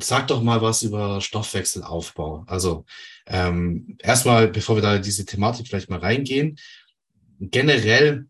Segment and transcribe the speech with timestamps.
[0.00, 2.44] sag doch mal was über Stoffwechselaufbau.
[2.46, 2.84] Also
[3.26, 6.58] ähm, erstmal, bevor wir da diese Thematik vielleicht mal reingehen,
[7.40, 8.26] generell,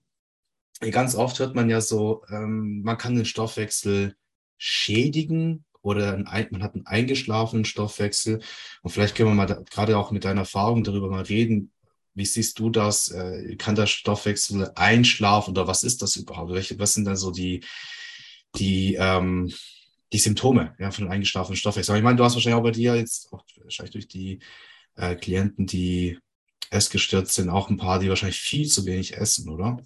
[0.90, 4.14] ganz oft hört man ja so, ähm, man kann den Stoffwechsel
[4.56, 8.40] schädigen oder ein, man hat einen eingeschlafenen Stoffwechsel.
[8.82, 11.72] Und vielleicht können wir mal da, gerade auch mit deiner Erfahrung darüber mal reden.
[12.14, 13.08] Wie siehst du das?
[13.08, 16.52] Äh, kann der Stoffwechsel einschlafen oder was ist das überhaupt?
[16.52, 17.64] Welche, was sind dann so die,
[18.56, 19.52] die, ähm,
[20.12, 21.96] die Symptome ja, von eingeschlafenen Stoffwechsel?
[21.96, 24.40] Ich meine, du hast wahrscheinlich auch bei dir jetzt, auch wahrscheinlich durch die
[24.96, 26.18] äh, Klienten, die
[26.70, 29.78] essgestürzt sind, auch ein paar, die wahrscheinlich viel zu wenig essen, oder?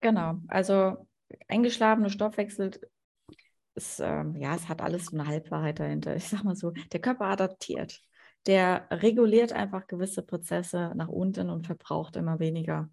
[0.00, 1.08] Genau, also
[1.48, 2.72] eingeschlafene Stoffwechsel
[3.74, 6.16] ist, ähm, ja, es hat alles so eine Halbwahrheit dahinter.
[6.16, 8.00] Ich sag mal so, der Körper adaptiert.
[8.46, 12.88] Der reguliert einfach gewisse Prozesse nach unten und verbraucht immer weniger.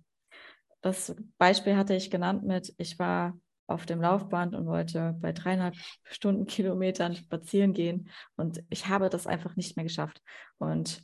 [0.82, 3.40] Das Beispiel hatte ich genannt mit, ich war
[3.74, 9.28] auf dem Laufband und wollte bei dreieinhalb Stunden Kilometern spazieren gehen und ich habe das
[9.28, 10.22] einfach nicht mehr geschafft.
[10.58, 11.04] Und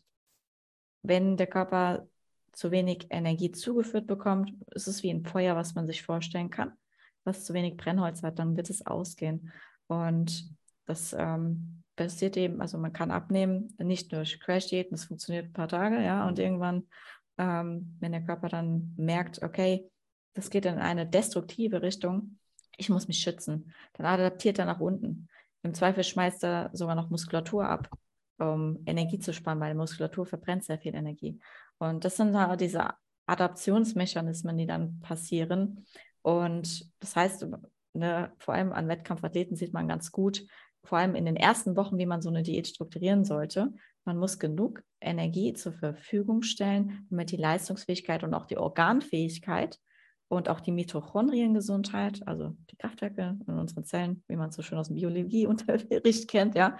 [1.02, 2.07] wenn der Körper
[2.52, 6.73] zu wenig Energie zugeführt bekommt, ist es wie ein Feuer, was man sich vorstellen kann.
[7.23, 9.51] Was zu wenig Brennholz hat, dann wird es ausgehen.
[9.88, 10.49] Und
[10.85, 15.67] das ähm, passiert eben, also man kann abnehmen, nicht durch Crash-Diäten, das funktioniert ein paar
[15.67, 16.88] Tage, ja, und irgendwann,
[17.38, 19.89] ähm, wenn der Körper dann merkt, okay,
[20.33, 22.38] das geht in eine destruktive Richtung,
[22.80, 25.27] ich muss mich schützen, dann adaptiert er nach unten.
[25.63, 27.89] Im Zweifel schmeißt er sogar noch Muskulatur ab,
[28.38, 31.39] um Energie zu sparen, weil Muskulatur verbrennt sehr viel Energie.
[31.77, 32.91] Und das sind da diese
[33.25, 35.85] Adaptionsmechanismen, die dann passieren.
[36.22, 37.45] Und das heißt,
[37.94, 40.45] ne, vor allem an Wettkampfathleten sieht man ganz gut,
[40.83, 43.73] vor allem in den ersten Wochen, wie man so eine Diät strukturieren sollte.
[44.05, 49.77] Man muss genug Energie zur Verfügung stellen, damit die Leistungsfähigkeit und auch die Organfähigkeit
[50.30, 54.77] und auch die Mitochondriengesundheit, also die Kraftwerke in unseren Zellen, wie man es so schön
[54.77, 56.77] aus dem Biologieunterricht kennt, ja,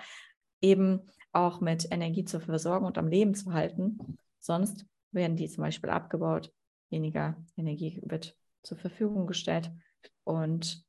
[0.62, 1.02] eben
[1.34, 4.18] auch mit Energie zu versorgen und am Leben zu halten.
[4.40, 6.54] Sonst werden die zum Beispiel abgebaut,
[6.90, 9.72] weniger Energie wird zur Verfügung gestellt
[10.24, 10.86] und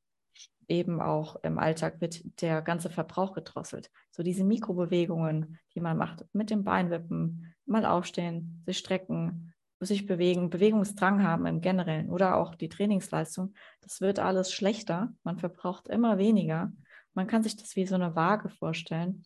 [0.69, 3.91] eben auch im Alltag wird der ganze Verbrauch gedrosselt.
[4.10, 9.53] So diese Mikrobewegungen, die man macht, mit dem Beinwippen, mal aufstehen, sich strecken,
[9.86, 15.12] sich bewegen, Bewegungsdrang haben im Generellen oder auch die Trainingsleistung, das wird alles schlechter.
[15.22, 16.72] Man verbraucht immer weniger.
[17.14, 19.24] Man kann sich das wie so eine Waage vorstellen.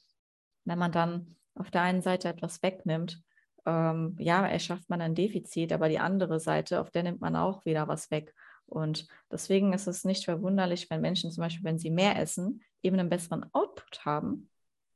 [0.65, 3.23] Wenn man dann auf der einen Seite etwas wegnimmt,
[3.67, 7.65] ähm, ja, erschafft man ein Defizit, aber die andere Seite, auf der nimmt man auch
[7.65, 8.35] wieder was weg.
[8.67, 12.99] Und deswegen ist es nicht verwunderlich, wenn Menschen zum Beispiel, wenn sie mehr essen, eben
[12.99, 14.49] einen besseren Output haben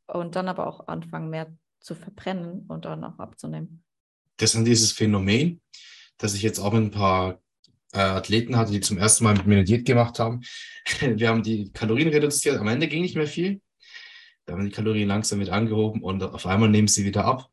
[0.06, 3.84] und dann aber auch anfangen, mehr zu verbrennen und dann auch abzunehmen.
[4.38, 5.60] Das ist dieses Phänomen,
[6.16, 7.40] das ich jetzt auch mit ein paar
[7.92, 10.42] äh, Athleten hatte, die zum ersten Mal mit mir Diät gemacht haben.
[11.00, 13.60] Wir haben die Kalorien reduziert, am Ende ging nicht mehr viel.
[14.46, 17.50] Da haben die Kalorien langsam mit angehoben und auf einmal nehmen sie wieder ab.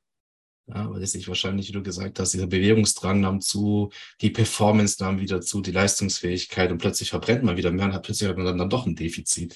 [0.68, 3.92] Ja, weil es sich wahrscheinlich, wie du gesagt hast, dieser Bewegungsdrang nahm zu,
[4.22, 8.04] die Performance nahm wieder zu, die Leistungsfähigkeit und plötzlich verbrennt man wieder mehr und hat
[8.04, 9.56] plötzlich hat man dann, dann doch ein Defizit.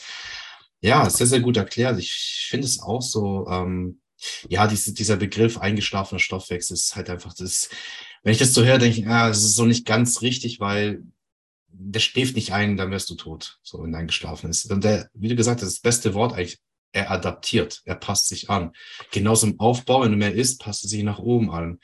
[0.81, 1.97] Ja, sehr, sehr gut erklärt.
[1.97, 3.99] Ich finde es auch so, ähm,
[4.49, 7.69] ja, diese, dieser Begriff eingeschlafener Stoffwechsel ist halt einfach das,
[8.23, 11.03] wenn ich das so höre, denke ich, ah, das ist so nicht ganz richtig, weil
[11.71, 14.69] der schläft nicht ein, dann wirst du tot, so wenn er eingeschlafen ist.
[14.71, 16.59] Und der, wie du gesagt hast, das beste Wort eigentlich
[16.91, 18.71] er adaptiert, er passt sich an.
[19.11, 21.79] Genauso im Aufbau, wenn du mehr isst, passt er sich nach oben an.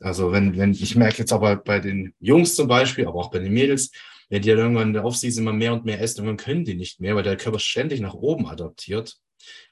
[0.00, 3.38] Also wenn, wenn, ich merke jetzt aber bei den Jungs zum Beispiel, aber auch bei
[3.38, 3.90] den Mädels,
[4.28, 6.74] wenn die dann irgendwann in der Offseason immer mehr und mehr essen, irgendwann können die
[6.74, 9.16] nicht mehr, weil der Körper ständig nach oben adaptiert,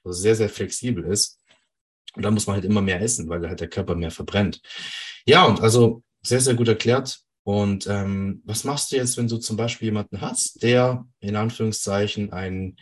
[0.05, 1.39] also sehr, sehr flexibel ist.
[2.15, 4.61] Und dann muss man halt immer mehr essen, weil halt der Körper mehr verbrennt.
[5.27, 7.21] Ja, und also sehr, sehr gut erklärt.
[7.45, 12.33] Und ähm, was machst du jetzt, wenn du zum Beispiel jemanden hast, der in Anführungszeichen
[12.33, 12.77] ein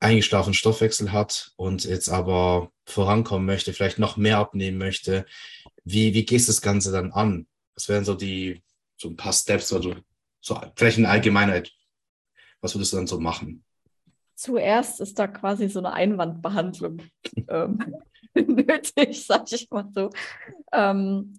[0.00, 5.26] eingeschlafenen Stoffwechsel hat und jetzt aber vorankommen möchte, vielleicht noch mehr abnehmen möchte,
[5.84, 7.46] wie, wie gehst du das Ganze dann an?
[7.74, 8.62] Was wären so die,
[8.96, 9.94] so ein paar Steps oder so,
[10.40, 11.72] so vielleicht in Allgemeinheit,
[12.60, 13.64] was würdest du dann so machen?
[14.40, 17.02] Zuerst ist da quasi so eine Einwandbehandlung
[17.48, 17.94] ähm,
[18.34, 20.08] nötig, sag ich mal so.
[20.72, 21.38] Ähm,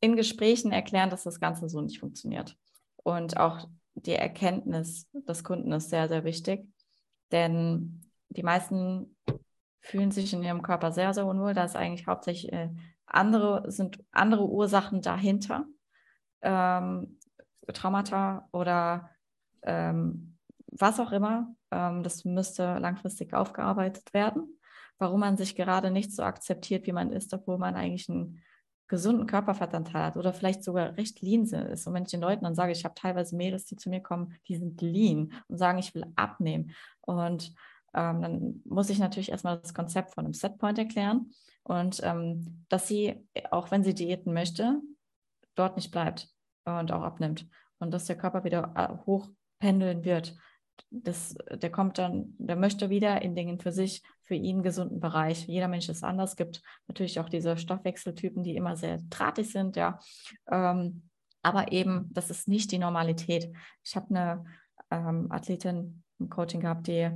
[0.00, 2.56] in Gesprächen erklären, dass das Ganze so nicht funktioniert.
[2.96, 6.66] Und auch die Erkenntnis des Kunden ist sehr, sehr wichtig.
[7.30, 9.16] Denn die meisten
[9.80, 11.54] fühlen sich in ihrem Körper sehr, sehr unwohl.
[11.54, 12.70] Da ist eigentlich hauptsächlich äh,
[13.06, 15.66] andere, sind andere Ursachen dahinter.
[16.42, 17.20] Ähm,
[17.72, 19.10] Traumata oder
[19.62, 20.37] ähm,
[20.70, 21.54] was auch immer.
[21.70, 24.58] Ähm, das müsste langfristig aufgearbeitet werden.
[24.98, 28.42] Warum man sich gerade nicht so akzeptiert, wie man ist, obwohl man eigentlich einen
[28.88, 31.86] gesunden Körperfettanteil hat oder vielleicht sogar recht lean ist.
[31.86, 34.34] Und wenn ich den Leuten dann sage, ich habe teilweise Mädels, die zu mir kommen,
[34.48, 36.72] die sind lean und sagen, ich will abnehmen.
[37.02, 37.54] Und
[37.94, 41.30] ähm, dann muss ich natürlich erstmal das Konzept von einem Setpoint erklären
[41.62, 44.80] und ähm, dass sie, auch wenn sie diäten möchte,
[45.54, 46.28] dort nicht bleibt
[46.64, 47.46] und auch abnimmt
[47.78, 50.34] und dass der Körper wieder äh, hochpendeln wird.
[50.90, 55.46] Das, der kommt dann, der möchte wieder in Dingen für sich, für ihn gesunden Bereich.
[55.46, 56.30] Jeder Mensch ist anders.
[56.30, 59.98] Es gibt natürlich auch diese Stoffwechseltypen, die immer sehr drahtig sind, ja.
[60.50, 61.02] Ähm,
[61.42, 63.50] aber eben, das ist nicht die Normalität.
[63.84, 64.44] Ich habe eine
[64.90, 67.10] ähm, Athletin im Coaching gehabt, die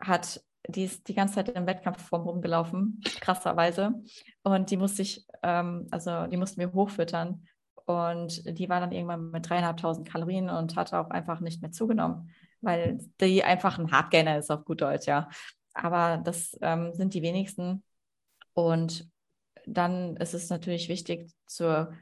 [0.00, 3.94] hat, die ist die ganze Zeit im Wettkampfform rumgelaufen, krasserweise.
[4.42, 7.46] Und die musste ich, ähm, also die mussten wir hochfüttern.
[7.84, 12.30] Und die war dann irgendwann mit dreieinhalbtausend Kalorien und hatte auch einfach nicht mehr zugenommen,
[12.60, 15.28] weil die einfach ein Hardgainer ist auf gut Deutsch, ja.
[15.74, 17.84] Aber das ähm, sind die wenigsten.
[18.52, 19.08] Und
[19.66, 21.92] dann ist es natürlich wichtig, zur,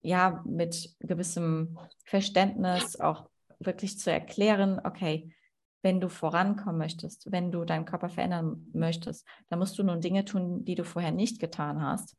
[0.00, 3.28] ja, mit gewissem Verständnis auch
[3.58, 5.34] wirklich zu erklären, okay,
[5.82, 10.24] wenn du vorankommen möchtest, wenn du deinen Körper verändern möchtest, dann musst du nun Dinge
[10.24, 12.16] tun, die du vorher nicht getan hast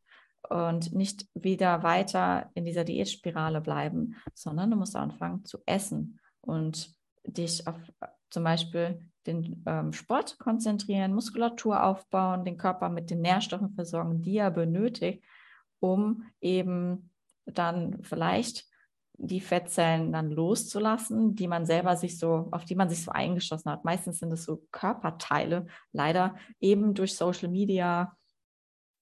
[0.49, 6.95] und nicht wieder weiter in dieser Diätspirale bleiben, sondern du musst anfangen zu essen und
[7.33, 7.75] dich auf
[8.29, 14.37] zum Beispiel den ähm, Sport konzentrieren, Muskulatur aufbauen, den Körper mit den Nährstoffen versorgen, die
[14.37, 15.23] er benötigt,
[15.79, 17.11] um eben
[17.45, 18.65] dann vielleicht
[19.21, 23.71] die Fettzellen dann loszulassen, die man selber sich so, auf die man sich so eingeschossen
[23.71, 23.83] hat.
[23.83, 28.15] Meistens sind es so Körperteile, leider eben durch Social Media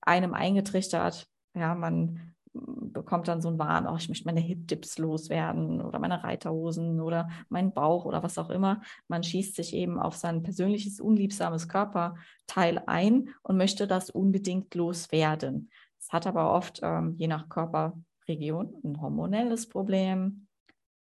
[0.01, 1.27] einem eingetrichtert.
[1.53, 2.35] Ja, man
[2.65, 7.29] bekommt dann so einen Wahn, oh, ich möchte meine Hip-Dips loswerden oder meine Reiterhosen oder
[7.49, 8.81] meinen Bauch oder was auch immer.
[9.07, 15.69] Man schießt sich eben auf sein persönliches, unliebsames Körperteil ein und möchte das unbedingt loswerden.
[15.99, 17.93] Es hat aber oft, ähm, je nach Körper,
[18.27, 20.47] Region ein hormonelles Problem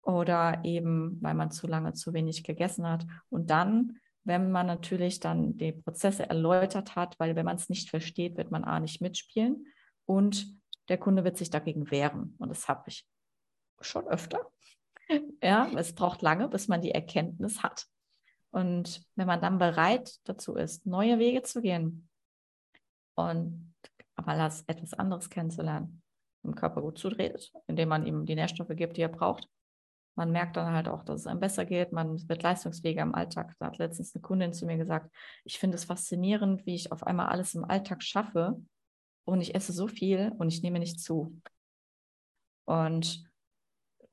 [0.03, 3.07] oder eben, weil man zu lange zu wenig gegessen hat.
[3.29, 7.91] Und dann, wenn man natürlich dann die Prozesse erläutert hat, weil wenn man es nicht
[7.91, 9.67] versteht, wird man A nicht mitspielen
[10.05, 10.55] und
[10.89, 12.35] der Kunde wird sich dagegen wehren.
[12.39, 13.07] Und das habe ich
[13.81, 14.41] schon öfter.
[15.41, 17.87] Ja, es braucht lange, bis man die Erkenntnis hat.
[18.51, 22.09] Und wenn man dann bereit dazu ist, neue Wege zu gehen
[23.15, 23.73] und
[24.25, 26.03] mal etwas anderes kennenzulernen,
[26.43, 29.49] dem Körper gut zutretet, indem man ihm die Nährstoffe gibt, die er braucht.
[30.17, 31.93] Man merkt dann halt auch, dass es einem besser geht.
[31.93, 33.55] Man wird leistungsfähiger im Alltag.
[33.59, 37.03] Da hat letztens eine Kundin zu mir gesagt, ich finde es faszinierend, wie ich auf
[37.05, 38.57] einmal alles im Alltag schaffe
[39.27, 41.39] und ich esse so viel und ich nehme nicht zu.
[42.65, 43.29] Und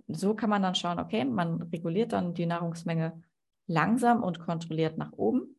[0.08, 3.24] so kann man dann schauen, okay, man reguliert dann die Nahrungsmenge
[3.68, 5.56] langsam und kontrolliert nach oben.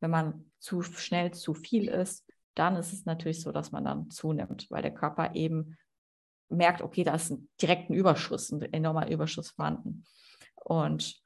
[0.00, 4.10] Wenn man zu schnell zu viel isst, dann ist es natürlich so, dass man dann
[4.10, 5.76] zunimmt, weil der Körper eben
[6.48, 10.04] merkt, okay, da ist ein direkten Überschuss, ein enormer Überschuss vorhanden.
[10.54, 11.22] Und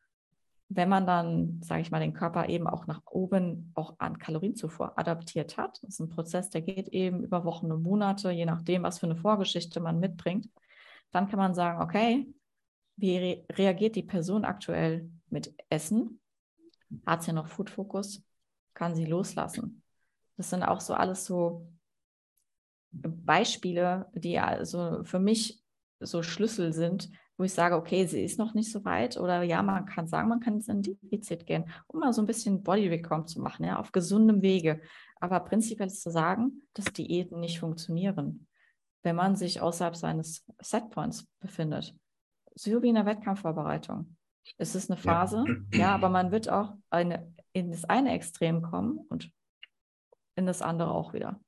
[0.71, 4.99] wenn man dann, sage ich mal, den Körper eben auch nach oben auch an Kalorienzufuhr
[4.99, 8.83] adaptiert hat, das ist ein Prozess, der geht eben über Wochen und Monate, je nachdem,
[8.83, 10.49] was für eine Vorgeschichte man mitbringt,
[11.11, 12.29] dann kann man sagen, okay,
[12.97, 16.21] wie re reagiert die Person aktuell mit Essen?
[17.07, 18.23] Hat sie noch Food Focus?
[18.75, 19.83] Kann sie loslassen?
[20.37, 21.67] Das sind auch so alles so
[22.91, 25.63] Beispiele, die also für mich
[26.01, 29.63] so Schlüssel sind, wo ich sage, okay, sie ist noch nicht so weit oder ja,
[29.63, 33.27] man kann sagen, man kann ins Defizit gehen, um mal so ein bisschen Body Recom
[33.27, 34.81] zu machen, ja, auf gesundem Wege.
[35.21, 38.49] Aber prinzipiell ist zu sagen, dass Diäten nicht funktionieren,
[39.05, 41.95] wenn man sich außerhalb seines Setpoints befindet.
[42.55, 44.17] So wie in der Wettkampfvorbereitung.
[44.57, 45.79] Es ist eine Phase, ja.
[45.79, 49.31] ja, aber man wird auch eine, in das eine Extrem kommen und
[50.35, 51.41] in das andere auch wieder.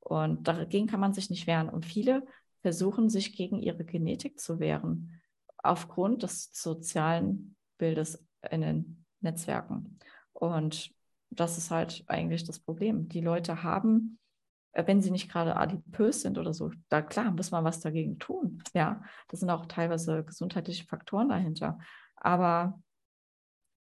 [0.00, 1.68] Und dagegen kann man sich nicht wehren.
[1.68, 2.24] Und viele
[2.62, 5.19] versuchen sich gegen ihre Genetik zu wehren,
[5.62, 9.98] aufgrund des sozialen Bildes in den Netzwerken.
[10.32, 10.92] Und
[11.30, 13.08] das ist halt eigentlich das Problem.
[13.08, 14.18] Die Leute haben,
[14.72, 18.18] äh, wenn sie nicht gerade adipös sind oder so, da klar muss man was dagegen
[18.18, 18.62] tun.
[18.74, 21.78] Ja, das sind auch teilweise gesundheitliche Faktoren dahinter.
[22.16, 22.80] Aber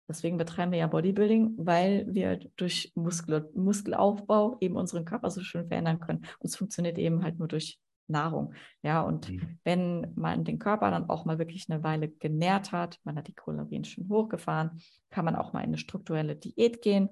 [0.09, 5.67] Deswegen betreiben wir ja Bodybuilding, weil wir durch Muskel, Muskelaufbau eben unseren Körper so schön
[5.67, 6.21] verändern können.
[6.39, 8.55] Und es funktioniert eben halt nur durch Nahrung.
[8.83, 9.59] Ja, und mhm.
[9.65, 13.35] wenn man den Körper dann auch mal wirklich eine Weile genährt hat, man hat die
[13.35, 17.11] Kalorien schon hochgefahren, kann man auch mal in eine strukturelle Diät gehen.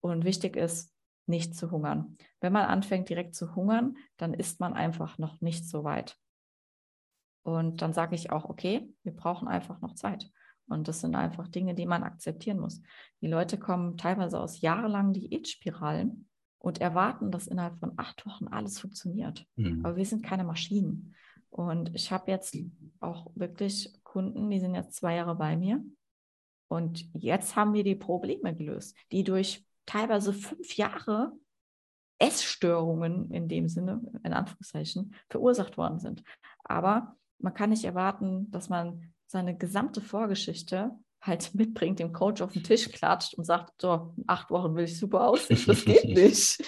[0.00, 0.94] Und wichtig ist,
[1.26, 2.16] nicht zu hungern.
[2.40, 6.16] Wenn man anfängt direkt zu hungern, dann ist man einfach noch nicht so weit.
[7.42, 10.30] Und dann sage ich auch, okay, wir brauchen einfach noch Zeit.
[10.68, 12.82] Und das sind einfach Dinge, die man akzeptieren muss.
[13.20, 16.27] Die Leute kommen teilweise aus jahrelangen Diätspiralen
[16.58, 19.46] und erwarten, dass innerhalb von acht Wochen alles funktioniert.
[19.56, 19.84] Mhm.
[19.84, 21.14] Aber wir sind keine Maschinen.
[21.50, 22.56] Und ich habe jetzt
[23.00, 25.82] auch wirklich Kunden, die sind jetzt zwei Jahre bei mir.
[26.68, 31.32] Und jetzt haben wir die Probleme gelöst, die durch teilweise fünf Jahre
[32.18, 36.22] Essstörungen in dem Sinne, in Anführungszeichen, verursacht worden sind.
[36.64, 42.52] Aber man kann nicht erwarten, dass man seine gesamte Vorgeschichte halt mitbringt, dem Coach auf
[42.52, 45.62] den Tisch klatscht und sagt, so, in acht Wochen will ich super aussehen.
[45.66, 46.62] Das geht nicht.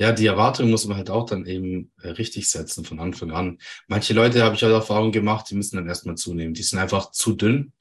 [0.00, 3.58] Ja, die Erwartung muss man halt auch dann eben äh, richtig setzen von Anfang an.
[3.88, 6.54] Manche Leute habe ich halt Erfahrung gemacht, die müssen dann erstmal zunehmen.
[6.54, 7.72] Die sind einfach zu dünn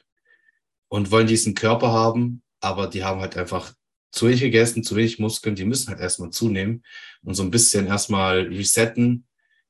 [0.88, 3.74] und wollen diesen Körper haben, aber die haben halt einfach
[4.12, 6.84] zu wenig gegessen, zu wenig Muskeln, die müssen halt erstmal zunehmen
[7.22, 9.27] und so ein bisschen erstmal resetten,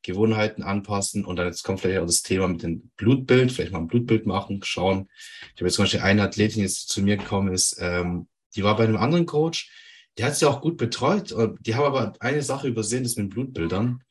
[0.07, 3.79] Gewohnheiten anpassen und dann jetzt kommt vielleicht auch das Thema mit dem Blutbild, vielleicht mal
[3.79, 5.09] ein Blutbild machen, schauen.
[5.53, 8.63] Ich habe jetzt zum Beispiel eine Athletin, die jetzt zu mir gekommen ist, ähm, die
[8.63, 9.69] war bei einem anderen Coach,
[10.17, 11.35] die hat sie auch gut betreut.
[11.61, 14.01] Die haben aber eine Sache übersehen, das mit Blutbildern.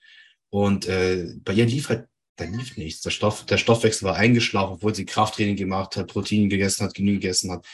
[0.51, 3.01] Und äh, bei ihr lief halt, da lief nichts.
[3.01, 7.21] Der, Stoff, der Stoffwechsel war eingeschlafen, obwohl sie Krafttraining gemacht hat, Protein gegessen hat, Genüge
[7.21, 7.67] gegessen hat.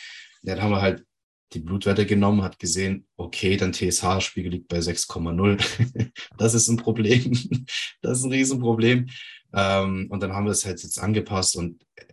[0.42, 1.04] Dann haben wir halt
[1.54, 6.10] die Blutwerte genommen, hat gesehen, okay, dein TSH-Spiegel liegt bei 6,0.
[6.38, 7.32] das ist ein Problem.
[8.02, 9.08] das ist ein Riesenproblem.
[9.54, 12.04] Ähm, und dann haben wir es halt jetzt angepasst und äh,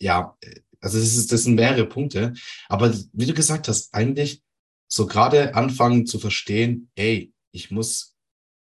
[0.00, 0.36] ja,
[0.80, 2.34] also das, ist, das sind mehrere Punkte.
[2.68, 4.42] Aber wie du gesagt hast, eigentlich
[4.88, 8.14] so gerade anfangen zu verstehen, ey, ich muss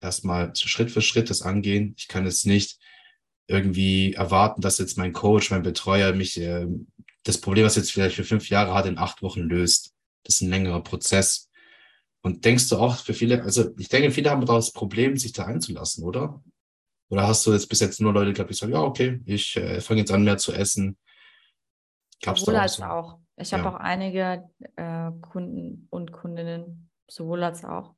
[0.01, 1.93] erstmal Schritt für Schritt das angehen.
[1.97, 2.79] Ich kann jetzt nicht
[3.47, 6.67] irgendwie erwarten, dass jetzt mein Coach, mein Betreuer mich äh,
[7.23, 9.93] das Problem, was jetzt vielleicht für fünf Jahre hat, in acht Wochen löst.
[10.23, 11.49] Das ist ein längerer Prozess.
[12.21, 15.33] Und denkst du auch für viele, also ich denke, viele haben da das Problem, sich
[15.33, 16.43] da einzulassen, oder?
[17.09, 19.81] Oder hast du jetzt bis jetzt nur Leute gehabt, die sagen, ja, okay, ich äh,
[19.81, 20.97] fange jetzt an, mehr zu essen?
[22.21, 22.83] Gab's Sowohl als so?
[22.83, 23.19] auch.
[23.35, 23.69] Ich habe ja.
[23.69, 27.95] auch einige äh, Kunden und Kundinnen, sowohl als auch,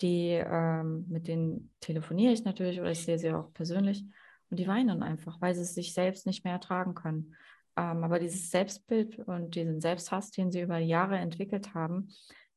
[0.00, 4.04] die ähm, mit denen telefoniere ich natürlich oder ich sehe sie auch persönlich
[4.50, 7.34] und die weinen einfach, weil sie es sich selbst nicht mehr ertragen können.
[7.76, 12.08] Ähm, aber dieses Selbstbild und diesen Selbsthass, den sie über Jahre entwickelt haben,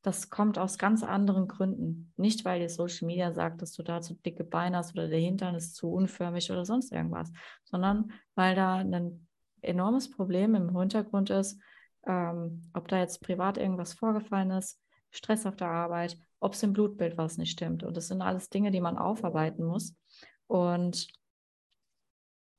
[0.02, 2.14] das kommt aus ganz anderen Gründen.
[2.16, 5.20] Nicht, weil dir Social Media sagt, dass du da zu dicke Beine hast oder der
[5.20, 7.32] Hintern ist zu unförmig oder sonst irgendwas,
[7.66, 9.28] sondern weil da ein
[9.62, 11.60] enormes Problem im Hintergrund ist,
[12.08, 14.80] ähm, ob da jetzt privat irgendwas vorgefallen ist,
[15.12, 17.84] Stress auf der Arbeit, ob es im Blutbild was nicht stimmt.
[17.84, 19.96] Und das sind alles Dinge, die man aufarbeiten muss.
[20.48, 21.08] Und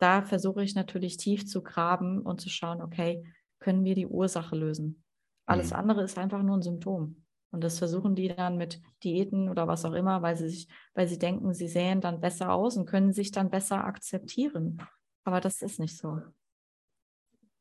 [0.00, 3.22] da versuche ich natürlich tief zu graben und zu schauen, okay,
[3.60, 5.02] können wir die Ursache lösen?
[5.46, 5.76] Alles mhm.
[5.76, 7.24] andere ist einfach nur ein Symptom.
[7.52, 11.08] Und das versuchen die dann mit Diäten oder was auch immer, weil sie sich, weil
[11.08, 14.78] sie denken, sie sehen dann besser aus und können sich dann besser akzeptieren.
[15.24, 16.20] Aber das ist nicht so.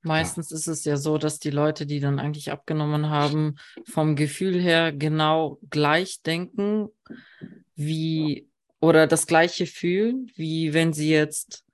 [0.01, 3.55] Meistens ist es ja so, dass die Leute, die dann eigentlich abgenommen haben,
[3.85, 6.87] vom Gefühl her genau gleich denken,
[7.75, 8.47] wie
[8.79, 11.65] oder das gleiche fühlen, wie wenn sie jetzt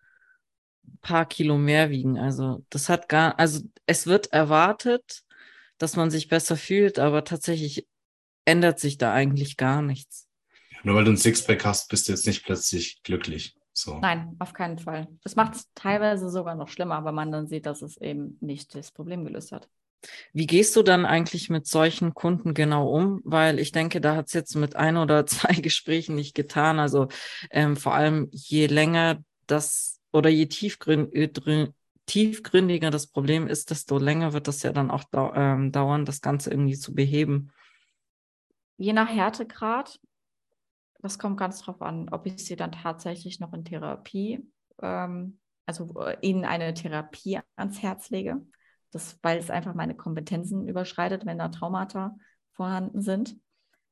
[1.01, 2.17] paar Kilo mehr wiegen.
[2.17, 5.23] Also das hat gar, also es wird erwartet,
[5.77, 7.87] dass man sich besser fühlt, aber tatsächlich
[8.45, 10.27] ändert sich da eigentlich gar nichts.
[10.83, 13.55] Nur weil du ein Sixpack hast, bist du jetzt nicht plötzlich glücklich.
[13.73, 13.99] So.
[13.99, 15.07] Nein, auf keinen Fall.
[15.23, 18.73] Das macht es teilweise sogar noch schlimmer, weil man dann sieht, dass es eben nicht
[18.73, 19.67] das Problem gelöst hat.
[20.33, 23.21] Wie gehst du dann eigentlich mit solchen Kunden genau um?
[23.23, 26.79] Weil ich denke, da hat es jetzt mit ein oder zwei Gesprächen nicht getan.
[26.79, 27.07] Also
[27.51, 31.12] ähm, vor allem je länger das oder je tiefgrün,
[32.05, 36.22] tiefgründiger das Problem ist, desto länger wird das ja dann auch dau ähm, dauern, das
[36.22, 37.51] Ganze irgendwie zu beheben.
[38.77, 40.00] Je nach Härtegrad
[41.05, 44.43] das kommt ganz drauf an, ob ich sie dann tatsächlich noch in Therapie,
[44.81, 48.41] ähm, also äh, ihnen eine Therapie ans Herz lege,
[48.89, 52.15] das, weil es einfach meine Kompetenzen überschreitet, wenn da Traumata
[52.53, 53.38] vorhanden sind.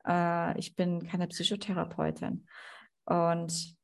[0.08, 2.48] Äh, ich bin keine Psychotherapeutin.
[3.06, 3.76] Und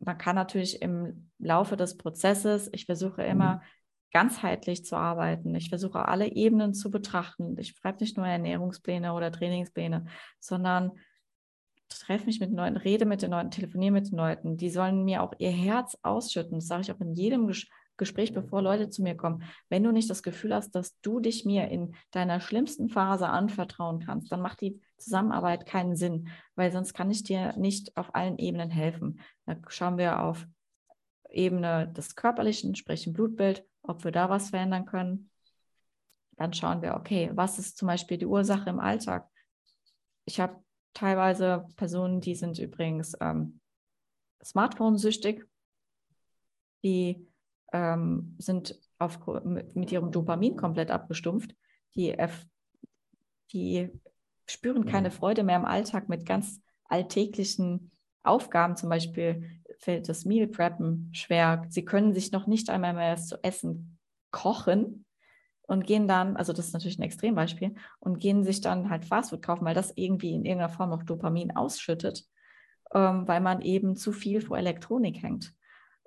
[0.00, 3.60] man kann natürlich im Laufe des Prozesses, ich versuche immer mhm.
[4.12, 5.54] ganzheitlich zu arbeiten.
[5.54, 7.56] Ich versuche alle Ebenen zu betrachten.
[7.58, 10.06] Ich schreibe nicht nur Ernährungspläne oder Trainingspläne,
[10.38, 10.92] sondern
[11.88, 14.56] treffe mich mit Leuten, rede mit den Leuten, telefoniere mit den Leuten.
[14.56, 16.58] Die sollen mir auch ihr Herz ausschütten.
[16.58, 17.66] Das sage ich auch in jedem Ges
[17.98, 19.42] Gespräch, bevor Leute zu mir kommen.
[19.68, 24.00] Wenn du nicht das Gefühl hast, dass du dich mir in deiner schlimmsten Phase anvertrauen
[24.00, 28.38] kannst, dann macht die Zusammenarbeit keinen Sinn, weil sonst kann ich dir nicht auf allen
[28.38, 29.20] Ebenen helfen.
[29.46, 30.46] Da schauen wir auf
[31.28, 35.30] Ebene des Körperlichen, sprich im Blutbild, ob wir da was verändern können.
[36.36, 39.28] Dann schauen wir, okay, was ist zum Beispiel die Ursache im Alltag?
[40.24, 40.62] Ich habe
[40.94, 43.60] teilweise Personen, die sind übrigens ähm,
[44.42, 45.44] Smartphone-süchtig,
[46.84, 47.26] die
[47.72, 51.54] ähm, sind auf, mit, mit, ihrem Dopamin komplett abgestumpft,
[51.94, 52.14] die,
[53.52, 53.90] die
[54.46, 57.90] spüren keine Freude mehr im Alltag mit ganz alltäglichen
[58.22, 61.64] Aufgaben, zum Beispiel fällt das Meal Preppen schwer.
[61.68, 63.98] Sie können sich noch nicht einmal mehr zu essen
[64.30, 65.06] kochen
[65.62, 69.42] und gehen dann, also das ist natürlich ein Extrembeispiel, und gehen sich dann halt Fastfood
[69.42, 72.24] kaufen, weil das irgendwie in irgendeiner Form noch Dopamin ausschüttet,
[72.94, 75.54] ähm, weil man eben zu viel vor Elektronik hängt.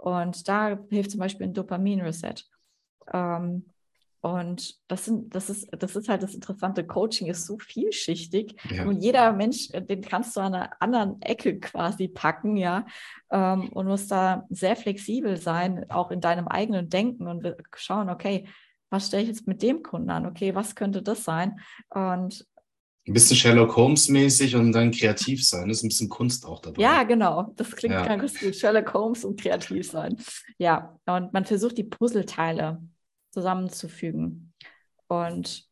[0.01, 2.43] Und da hilft zum Beispiel ein Dopamin-Reset.
[3.13, 3.65] Ähm,
[4.21, 6.85] und das, sind, das, ist, das ist halt das Interessante.
[6.85, 8.85] Coaching ist so vielschichtig ja.
[8.85, 12.85] und jeder Mensch, äh, den kannst du an einer anderen Ecke quasi packen, ja,
[13.31, 18.47] ähm, und musst da sehr flexibel sein, auch in deinem eigenen Denken und schauen, okay,
[18.89, 20.25] was stelle ich jetzt mit dem Kunden an?
[20.25, 21.59] Okay, was könnte das sein?
[21.89, 22.45] Und
[23.07, 25.67] ein bisschen Sherlock Holmes-mäßig und dann kreativ sein.
[25.67, 26.81] Das ist ein bisschen Kunst auch dabei.
[26.81, 27.51] Ja, genau.
[27.55, 28.15] Das klingt ja.
[28.15, 28.55] ganz gut.
[28.55, 30.17] Sherlock Holmes und kreativ sein.
[30.57, 32.79] Ja, und man versucht die Puzzleteile
[33.31, 34.53] zusammenzufügen.
[35.07, 35.67] Und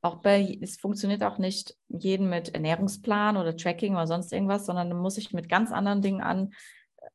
[0.00, 4.88] auch bei, es funktioniert auch nicht jeden mit Ernährungsplan oder Tracking oder sonst irgendwas, sondern
[4.88, 6.52] man muss sich mit ganz anderen Dingen an,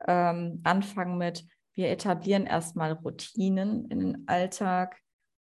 [0.08, 4.98] ähm, anfangen mit, wir etablieren erstmal Routinen in den Alltag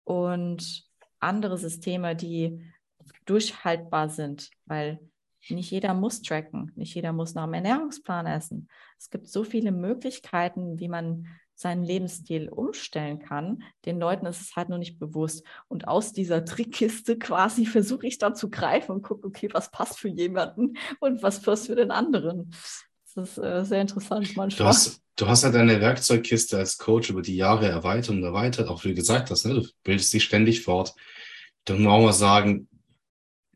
[0.05, 0.85] und
[1.21, 2.61] andere Systeme, die
[3.27, 5.01] durchhaltbar sind, weil
[5.49, 8.69] nicht jeder muss tracken, nicht jeder muss nach dem Ernährungsplan essen.
[8.99, 13.65] Es gibt so viele Möglichkeiten, wie man seinen Lebensstil umstellen kann.
[13.85, 15.45] Den Leuten ist es halt nur nicht bewusst.
[15.67, 19.99] Und aus dieser Trickkiste quasi versuche ich dann zu greifen und gucke, okay, was passt
[19.99, 22.55] für jemanden und was passt für den anderen.
[23.15, 24.49] Das ist äh, sehr interessant manchmal.
[24.57, 28.69] Du hast, du hast halt deine Werkzeugkiste als Coach über die Jahre erweitert und erweitert,
[28.69, 29.55] auch wie du gesagt hast, ne?
[29.55, 30.95] du bildest dich ständig fort.
[31.65, 32.69] Dann muss man sagen,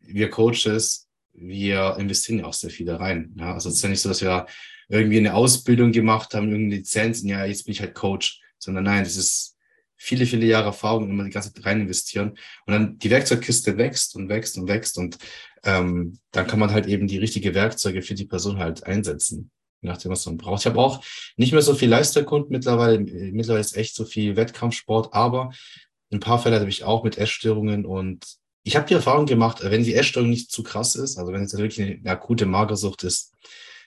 [0.02, 3.34] wir Coaches, wir investieren ja auch sehr viel da rein.
[3.38, 3.54] Ja?
[3.54, 4.46] Also es ist ja nicht so, dass wir
[4.88, 8.84] irgendwie eine Ausbildung gemacht haben, irgendeine Lizenz, und ja, jetzt bin ich halt Coach, sondern
[8.84, 9.56] nein, das ist
[9.96, 12.30] viele, viele Jahre Erfahrung, immer die ganze Zeit rein investieren.
[12.66, 15.16] Und dann die Werkzeugkiste wächst und wächst und wächst und
[15.64, 19.88] ähm, dann kann man halt eben die richtige Werkzeuge für die Person halt einsetzen, je
[19.88, 20.62] nachdem, was man braucht.
[20.62, 21.04] Ich habe auch
[21.36, 22.98] nicht mehr so viel Leisterkunden mittlerweile.
[22.98, 25.52] Mittlerweile ist echt so viel Wettkampfsport, aber
[26.12, 28.26] ein paar Fälle habe ich auch mit Essstörungen und
[28.64, 31.56] ich habe die Erfahrung gemacht, wenn die Essstörung nicht zu krass ist, also wenn es
[31.56, 33.32] wirklich eine akute Magersucht ist,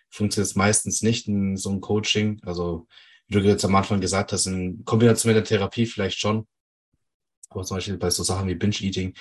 [0.09, 2.41] funktioniert es meistens nicht in so einem Coaching.
[2.43, 2.87] Also,
[3.27, 6.47] wie du jetzt am Anfang gesagt hast, in Kombination mit der Therapie vielleicht schon.
[7.49, 9.13] Aber zum Beispiel bei so Sachen wie Binge-Eating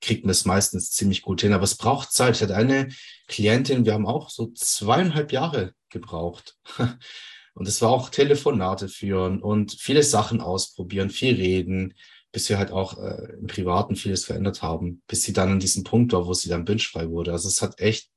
[0.00, 1.52] kriegt man es meistens ziemlich gut hin.
[1.52, 2.36] Aber es braucht Zeit.
[2.36, 2.88] Ich hatte eine
[3.26, 6.56] Klientin, wir haben auch so zweieinhalb Jahre gebraucht.
[7.54, 11.94] Und es war auch Telefonate führen und viele Sachen ausprobieren, viel reden,
[12.32, 15.84] bis wir halt auch äh, im Privaten vieles verändert haben, bis sie dann an diesem
[15.84, 17.32] Punkt war, wo sie dann binge-frei wurde.
[17.32, 18.10] Also es hat echt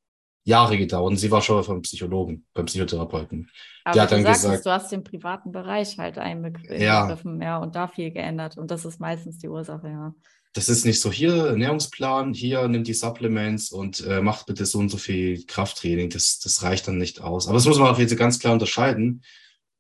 [0.46, 1.12] Jahre gedauert.
[1.12, 3.50] Und sie war schon beim Psychologen, beim Psychotherapeuten.
[3.84, 7.48] Aber Der hat dann gesagt, du hast den privaten Bereich halt einbegriffen, ja.
[7.48, 8.58] ja, und da viel geändert.
[8.58, 10.14] Und das ist meistens die Ursache, ja.
[10.56, 14.78] Das ist nicht so hier Ernährungsplan, hier nimm die Supplements und äh, macht bitte so
[14.78, 16.12] und so viel Krafttraining.
[16.12, 17.48] Das, das reicht dann nicht aus.
[17.48, 19.24] Aber das muss man auch jetzt ganz klar unterscheiden.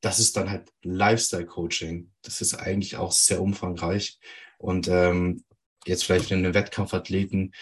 [0.04, 2.12] Das ist dann halt Lifestyle-Coaching.
[2.24, 4.20] Das ist eigentlich auch sehr umfangreich.
[4.58, 5.46] Und ähm,
[5.86, 7.54] jetzt vielleicht für einen Wettkampfathleten,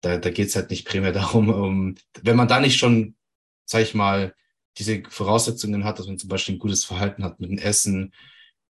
[0.00, 3.16] da, da geht es halt nicht primär darum, um, wenn man da nicht schon,
[3.64, 4.34] sag ich mal,
[4.76, 8.12] diese Voraussetzungen hat, dass man zum Beispiel ein gutes Verhalten hat mit dem Essen,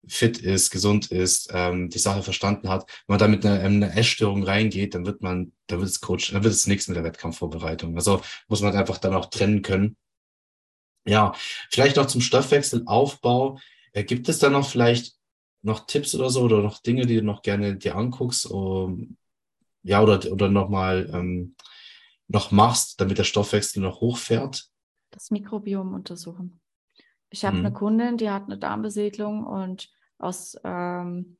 [0.08, 3.94] fit ist, gesund ist, ähm, die Sache verstanden hat, wenn man da mit einer, einer
[3.94, 7.04] Essstörung reingeht, dann wird man, da wird es Coach, dann wird es nichts mit der
[7.04, 7.94] Wettkampfvorbereitung.
[7.96, 9.96] Also muss man einfach dann auch trennen können.
[11.04, 11.32] Ja,
[11.70, 13.58] vielleicht noch zum Stoffwechselaufbau.
[13.92, 15.14] Äh, gibt es da noch vielleicht
[15.62, 19.16] noch Tipps oder so oder noch Dinge, die du noch gerne dir anguckst, um,
[19.82, 21.54] ja, oder, oder nochmal ähm,
[22.28, 24.68] noch machst, damit der Stoffwechsel noch hochfährt?
[25.10, 26.60] Das Mikrobiom untersuchen.
[27.30, 27.66] Ich habe mhm.
[27.66, 31.38] eine Kundin, die hat eine Darmbesiedlung und aus ähm,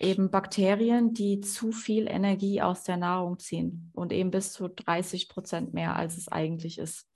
[0.00, 5.28] eben Bakterien, die zu viel Energie aus der Nahrung ziehen und eben bis zu 30
[5.28, 7.06] Prozent mehr, als es eigentlich ist.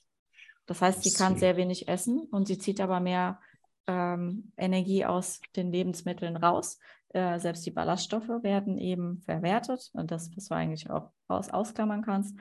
[0.68, 3.40] Das heißt, sie kann sehr wenig essen und sie zieht aber mehr
[3.86, 6.78] ähm, Energie aus den Lebensmitteln raus.
[7.08, 12.02] Äh, selbst die Ballaststoffe werden eben verwertet und das, was du eigentlich auch aus, ausklammern
[12.02, 12.36] kannst.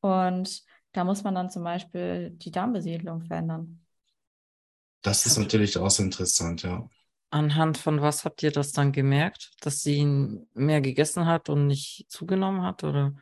[0.00, 0.62] Und
[0.92, 3.80] da muss man dann zum Beispiel die Darmbesiedlung verändern.
[5.00, 6.86] Das ist natürlich auch so interessant, ja.
[7.30, 10.04] Anhand von was habt ihr das dann gemerkt, dass sie
[10.52, 13.14] mehr gegessen hat und nicht zugenommen hat, oder?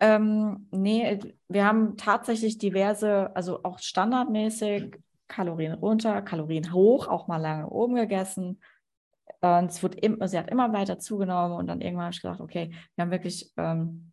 [0.00, 1.18] Ähm, nee,
[1.48, 4.96] wir haben tatsächlich diverse, also auch standardmäßig
[5.28, 8.60] Kalorien runter, Kalorien hoch, auch mal lange oben gegessen,
[9.42, 12.40] und es wird im, sie hat immer weiter zugenommen und dann irgendwann habe ich gedacht,
[12.40, 14.12] okay, wir haben wirklich ähm,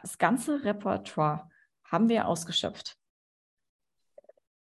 [0.00, 1.50] das ganze Repertoire
[1.84, 2.96] haben wir ausgeschöpft.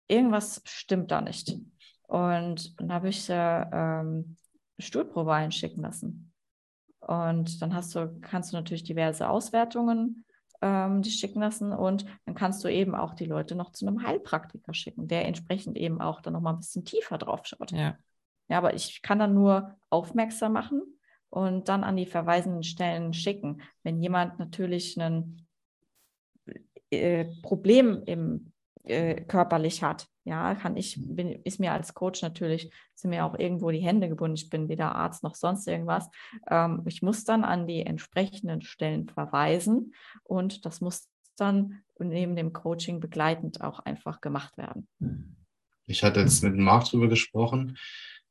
[0.09, 1.59] Irgendwas stimmt da nicht.
[2.07, 4.37] Und dann habe ich äh, ähm,
[4.79, 6.33] Stuhlprobe einschicken lassen.
[7.01, 10.25] Und dann hast du, kannst du natürlich diverse Auswertungen
[10.67, 14.03] ähm, die schicken lassen und dann kannst du eben auch die Leute noch zu einem
[14.03, 17.71] Heilpraktiker schicken, der entsprechend eben auch dann nochmal ein bisschen tiefer drauf schaut.
[17.73, 17.97] Ja.
[18.49, 20.83] Ja, aber ich kann dann nur aufmerksam machen
[21.31, 23.61] und dann an die verweisenden Stellen schicken.
[23.83, 25.47] Wenn jemand natürlich ein
[26.91, 28.53] äh, Problem im
[28.87, 33.39] äh, körperlich hat, ja, kann ich, bin, ist mir als Coach natürlich, sind mir auch
[33.39, 34.37] irgendwo die Hände gebunden.
[34.37, 36.09] Ich bin weder Arzt noch sonst irgendwas.
[36.49, 39.95] Ähm, ich muss dann an die entsprechenden Stellen verweisen
[40.25, 44.89] und das muss dann neben dem Coaching begleitend auch einfach gemacht werden.
[45.87, 47.77] Ich hatte jetzt mit Marc drüber gesprochen,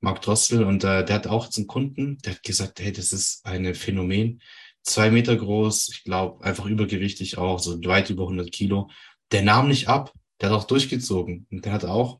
[0.02, 3.46] Marc Drossel, und äh, der hat auch zum Kunden, der hat gesagt, hey, das ist
[3.46, 4.41] ein Phänomen,
[4.84, 8.89] zwei Meter groß, ich glaube, einfach übergewichtig auch, so weit über 100 Kilo.
[9.32, 11.48] Der nahm nicht ab, der hat auch durchgezogen.
[11.52, 12.19] Und der hat auch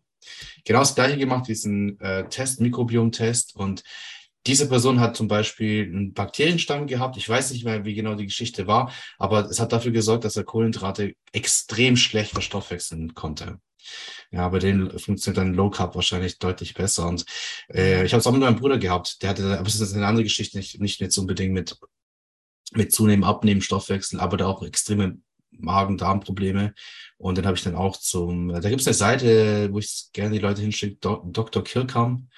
[0.64, 3.56] genau das Gleiche gemacht, diesen äh, Test, Mikrobiom-Test.
[3.56, 3.84] Und
[4.48, 7.18] diese Person hat zum Beispiel einen Bakterienstamm gehabt.
[7.18, 10.36] Ich weiß nicht mehr, wie genau die Geschichte war, aber es hat dafür gesorgt, dass
[10.36, 13.60] er Kohlenhydrate extrem schlecht verstoffwechseln konnte.
[14.32, 17.08] Ja, bei denen funktioniert dann Low Carb wahrscheinlich deutlich besser.
[17.08, 17.26] Und
[17.74, 19.22] äh, ich habe es auch mit meinem Bruder gehabt.
[19.22, 21.78] Der hatte, aber es ist eine andere Geschichte, nicht, nicht jetzt unbedingt mit,
[22.72, 25.20] mit zunehmend Abnehmen, Stoffwechsel, aber da auch extreme
[25.60, 26.74] Magen-Darm-Probleme.
[27.18, 30.34] Und dann habe ich dann auch zum, da gibt es eine Seite, wo ich gerne
[30.34, 31.64] die Leute hinschicke, Dr.
[31.64, 32.30] Kirkham.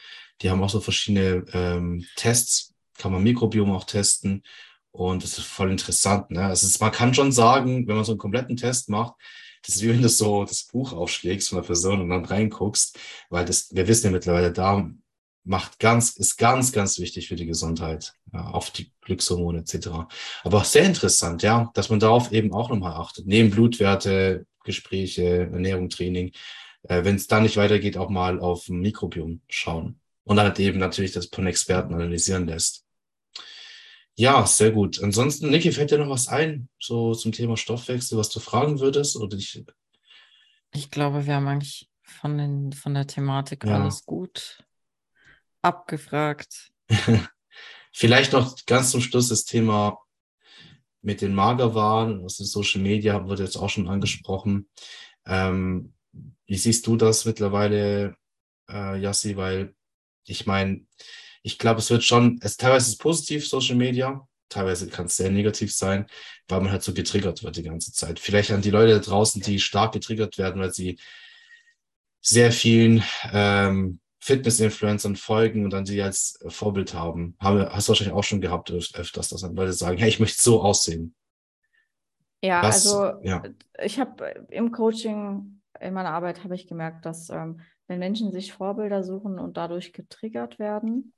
[0.42, 4.44] Die haben auch so verschiedene ähm, Tests, kann man Mikrobiom auch testen.
[4.92, 6.32] Und das ist voll interessant.
[6.32, 6.46] Ne?
[6.46, 9.14] Also man kann schon sagen, wenn man so einen kompletten Test macht,
[9.66, 12.98] das ist wie wenn du so das Buch aufschlägst von der Person und dann reinguckst,
[13.30, 15.02] weil das, wir wissen ja mittlerweile, Darm
[15.48, 19.88] macht ganz, ist ganz, ganz wichtig für die Gesundheit, ja, auf die Glückshormone etc.
[20.44, 23.26] Aber auch sehr interessant, ja, dass man darauf eben auch nochmal achtet.
[23.26, 26.34] Neben Blutwerte, Gespräche, Ernährung, Training,
[26.84, 30.00] äh, wenn es da nicht weitergeht, auch mal auf ein Mikrobiom schauen.
[30.26, 32.84] Und dann halt eben natürlich das von Experten analysieren lässt.
[34.16, 35.02] Ja, sehr gut.
[35.02, 39.16] Ansonsten, Niki, fällt dir noch was ein, so zum Thema Stoffwechsel, was du fragen würdest?
[39.16, 39.64] Oder ich,
[40.74, 43.82] ich glaube, wir haben eigentlich von, den, von der Thematik ja.
[43.82, 44.67] alles gut
[45.68, 46.72] abgefragt.
[47.94, 50.00] Vielleicht noch ganz zum Schluss das Thema
[51.02, 54.70] mit den Magerwaren aus den Social Media wurde jetzt auch schon angesprochen.
[55.26, 55.94] Ähm,
[56.46, 58.16] wie siehst du das mittlerweile,
[58.70, 59.38] äh, Yassi?
[59.38, 59.76] Weil
[60.26, 60.86] ich meine,
[61.44, 65.32] ich glaube, es wird schon, es teilweise ist positiv, Social Media, teilweise kann es sehr
[65.32, 66.08] negativ sein,
[66.48, 68.20] weil man halt so getriggert wird die ganze Zeit.
[68.20, 71.00] Vielleicht an die Leute da draußen, die stark getriggert werden, weil sie
[72.22, 77.38] sehr vielen ähm, Fitness-Influencern folgen und dann sie als Vorbild haben.
[77.40, 80.62] Habe, hast du wahrscheinlich auch schon gehabt öfters, dass Leute sagen, hey, ich möchte so
[80.62, 81.16] aussehen.
[82.42, 83.42] Ja, Was, also ja.
[83.82, 88.52] ich habe im Coaching, in meiner Arbeit habe ich gemerkt, dass ähm, wenn Menschen sich
[88.52, 91.14] Vorbilder suchen und dadurch getriggert werden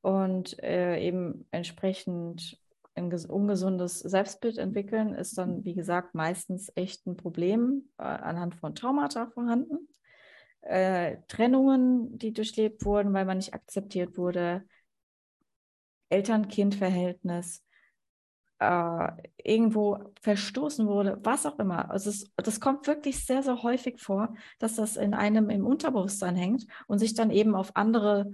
[0.00, 2.58] und äh, eben entsprechend
[2.94, 8.76] ein ungesundes Selbstbild entwickeln, ist dann, wie gesagt, meistens echt ein Problem äh, anhand von
[8.76, 9.88] Traumata vorhanden
[10.62, 14.64] äh, Trennungen, die durchlebt wurden, weil man nicht akzeptiert wurde,
[16.08, 17.64] Eltern-Kind-Verhältnis,
[18.58, 19.08] äh,
[19.42, 21.90] irgendwo verstoßen wurde, was auch immer.
[21.90, 26.36] Also es, das kommt wirklich sehr, sehr häufig vor, dass das in einem im Unterbewusstsein
[26.36, 28.30] hängt und sich dann eben auf andere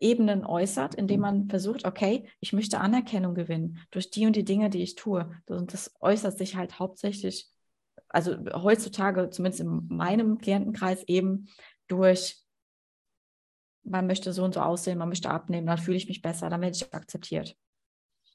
[0.00, 4.70] Ebenen äußert, indem man versucht, okay, ich möchte Anerkennung gewinnen durch die und die Dinge,
[4.70, 5.30] die ich tue.
[5.46, 7.50] Und das äußert sich halt hauptsächlich
[8.16, 11.48] also heutzutage, zumindest in meinem Klientenkreis, eben
[11.86, 12.42] durch,
[13.84, 16.62] man möchte so und so aussehen, man möchte abnehmen, dann fühle ich mich besser, dann
[16.62, 17.58] werde ich akzeptiert.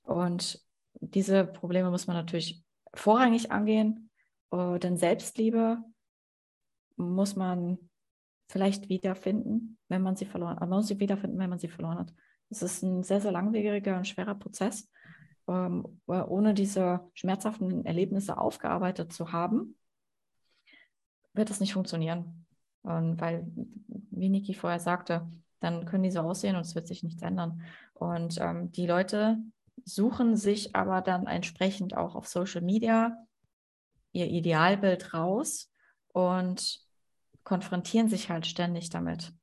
[0.03, 0.61] Und
[0.99, 2.63] diese Probleme muss man natürlich
[2.93, 4.11] vorrangig angehen,
[4.53, 5.79] uh, denn Selbstliebe
[6.95, 7.79] muss man
[8.51, 10.57] vielleicht wiederfinden, wenn man sie verloren.
[10.59, 12.13] Man muss sie wiederfinden, wenn man sie verloren hat.
[12.51, 14.90] Es ist ein sehr, sehr langwieriger und schwerer Prozess
[15.51, 19.75] ähm, ohne diese schmerzhaften Erlebnisse aufgearbeitet zu haben,
[21.33, 22.45] wird das nicht funktionieren.
[22.83, 23.45] Und weil,
[24.11, 27.61] wie Niki vorher sagte, dann können die so aussehen und es wird sich nichts ändern.
[27.93, 29.37] Und ähm, die Leute
[29.85, 33.15] suchen sich aber dann entsprechend auch auf Social Media
[34.11, 35.71] ihr Idealbild raus
[36.09, 36.81] und
[37.43, 39.33] konfrontieren sich halt ständig damit.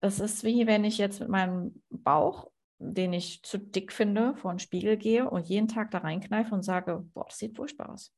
[0.00, 2.51] Es ist wie wenn ich jetzt mit meinem Bauch
[2.82, 6.62] den ich zu dick finde, vor den Spiegel gehe und jeden Tag da reinkneife und
[6.62, 8.12] sage, boah, das sieht furchtbar aus.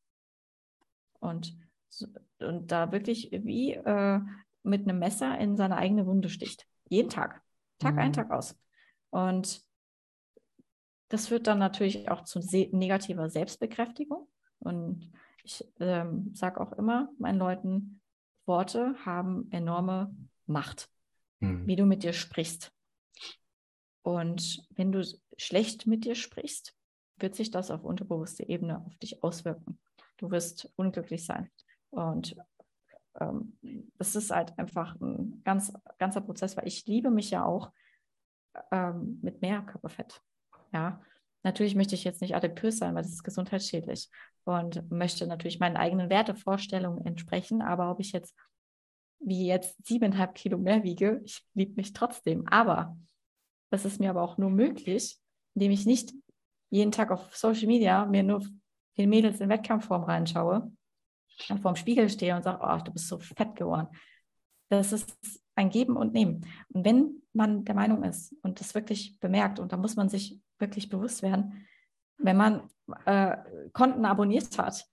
[1.21, 1.57] Und,
[2.41, 4.21] und da wirklich wie äh,
[4.63, 6.67] mit einem Messer in seine eigene Wunde sticht.
[6.89, 7.43] Jeden Tag.
[7.79, 8.01] Tag mhm.
[8.01, 8.59] ein, Tag aus.
[9.11, 9.63] Und
[11.09, 14.29] das führt dann natürlich auch zu negativer Selbstbekräftigung.
[14.59, 18.01] Und ich ähm, sage auch immer meinen Leuten,
[18.47, 20.15] Worte haben enorme
[20.47, 20.89] Macht,
[21.41, 21.67] mhm.
[21.67, 22.74] wie du mit dir sprichst.
[24.05, 25.03] Und wenn du
[25.39, 26.75] schlecht mit dir sprichst,
[27.17, 29.81] wird sich das auf unterbewusste Ebene auf dich auswirken.
[30.19, 31.51] Du wirst unglücklich sein.
[31.89, 32.37] Und
[33.19, 33.57] ähm,
[33.97, 37.73] das ist halt einfach ein ganz, ganzer Prozess, weil ich liebe mich ja auch
[38.71, 40.21] ähm, mit mehr Körperfett.
[40.73, 41.01] Ja,
[41.43, 44.11] natürlich möchte ich jetzt nicht adipös sein, weil das ist gesundheitsschädlich
[44.45, 47.63] und möchte natürlich meinen eigenen Wertevorstellungen entsprechen.
[47.63, 48.37] Aber ob ich jetzt
[49.19, 52.47] wie jetzt siebeneinhalb Kilo mehr wiege, ich liebe mich trotzdem.
[52.49, 52.99] Aber
[53.75, 55.19] das ist mir aber auch nur möglich,
[55.55, 56.13] indem ich nicht
[56.71, 58.41] jeden Tag auf Social Media mir nur
[58.97, 60.71] den Mädels in Wettkampfform reinschaue
[61.49, 63.89] und vorm Spiegel stehe und sage, oh, du bist so fett geworden.
[64.69, 65.13] Das ist
[65.57, 66.47] ein Geben und Nehmen.
[66.73, 70.41] Und wenn man der Meinung ist und das wirklich bemerkt, und da muss man sich
[70.61, 71.67] wirklich bewusst werden,
[72.19, 72.71] wenn man
[73.07, 73.37] äh,
[73.73, 74.87] Konten abonniert hat,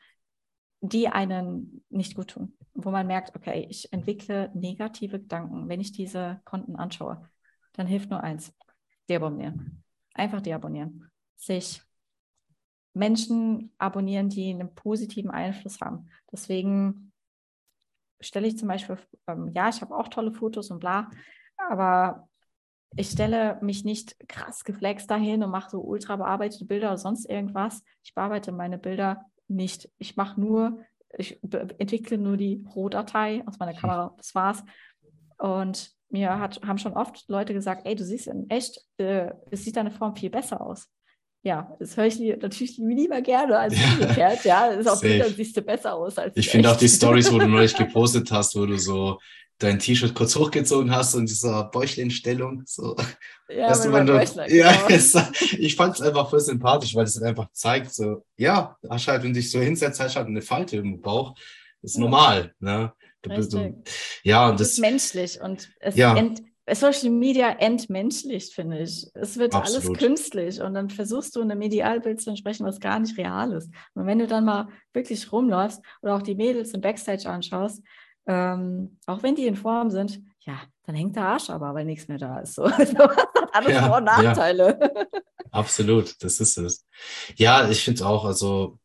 [0.80, 5.92] die einen nicht gut tun, wo man merkt, okay, ich entwickle negative Gedanken, wenn ich
[5.92, 7.30] diese Konten anschaue,
[7.74, 8.52] dann hilft nur eins,
[9.12, 9.84] deabonnieren.
[10.14, 11.10] Einfach deabonnieren.
[11.36, 11.82] Sich
[12.94, 16.10] Menschen abonnieren, die einen positiven Einfluss haben.
[16.32, 17.12] Deswegen
[18.20, 18.98] stelle ich zum Beispiel,
[19.28, 21.10] ähm, ja, ich habe auch tolle Fotos und bla,
[21.58, 22.28] aber
[22.96, 27.26] ich stelle mich nicht krass geflext dahin und mache so ultra bearbeitete Bilder oder sonst
[27.26, 27.84] irgendwas.
[28.04, 29.90] Ich bearbeite meine Bilder nicht.
[29.98, 30.84] Ich mache nur,
[31.18, 34.14] ich entwickle nur die Rohdatei aus meiner Kamera.
[34.18, 34.64] Das war's.
[35.38, 39.64] Und mir hat, haben schon oft Leute gesagt, ey, du siehst in echt, äh, es
[39.64, 40.90] sieht deine Form viel besser aus
[41.44, 44.46] ja, das höre ich natürlich lieber gerne als umgekehrt.
[44.46, 47.40] Ja, ist auf Bildern siehst du besser aus als Ich finde auch die Stories, wo
[47.40, 49.20] du neulich gepostet hast, wo du so
[49.58, 52.64] dein T-Shirt kurz hochgezogen hast und dieser Bäuchlinstellung.
[52.66, 52.96] So.
[53.50, 55.28] Ja, weißt du, du, ja genau.
[55.58, 59.34] ich fand es einfach voll sympathisch, weil es einfach zeigt, so, ja, hast halt, wenn
[59.34, 61.36] du dich so hinsetzt, hast halt eine Falte im Bauch.
[61.82, 62.54] ist normal.
[62.60, 62.94] Ne?
[63.22, 63.84] Du bist, du,
[64.24, 66.16] ja, und das, das ist menschlich und es ja.
[66.16, 66.42] ent,
[66.74, 69.08] Social Media entmenschlicht, finde ich.
[69.14, 69.86] Es wird Absolut.
[69.86, 73.70] alles künstlich und dann versuchst du einem Idealbild zu entsprechen, was gar nicht real ist.
[73.94, 77.84] Und wenn du dann mal wirklich rumläufst oder auch die Mädels im Backstage anschaust,
[78.28, 82.08] ähm, auch wenn die in Form sind, ja, dann hängt der Arsch aber, weil nichts
[82.08, 82.56] mehr da ist.
[82.56, 84.80] So, das hat alles ja, Vor- und Nachteile.
[84.80, 85.06] Ja.
[85.52, 86.86] Absolut, das ist es.
[87.36, 88.80] Ja, ich finde auch, also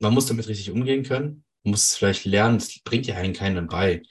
[0.00, 3.66] man muss damit richtig umgehen können, man muss vielleicht lernen, es bringt ja einen keinen
[3.66, 4.02] bei.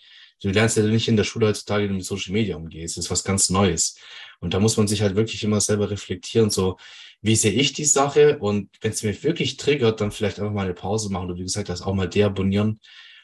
[0.42, 2.98] Du lernst ja nicht in der Schule heutzutage, wie du mit Social Media umgehst.
[2.98, 3.98] Das ist was ganz Neues.
[4.40, 6.78] Und da muss man sich halt wirklich immer selber reflektieren, so,
[7.22, 8.40] wie sehe ich die Sache?
[8.40, 11.44] Und wenn es mich wirklich triggert, dann vielleicht einfach mal eine Pause machen oder wie
[11.44, 12.82] gesagt, das auch mal deabonnieren.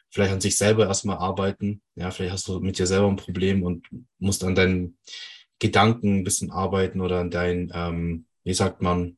[0.09, 1.81] Vielleicht an sich selber erstmal arbeiten.
[1.95, 3.87] Ja, vielleicht hast du mit dir selber ein Problem und
[4.17, 4.97] musst an deinen
[5.59, 9.17] Gedanken ein bisschen arbeiten oder an deinen, ähm, wie sagt man,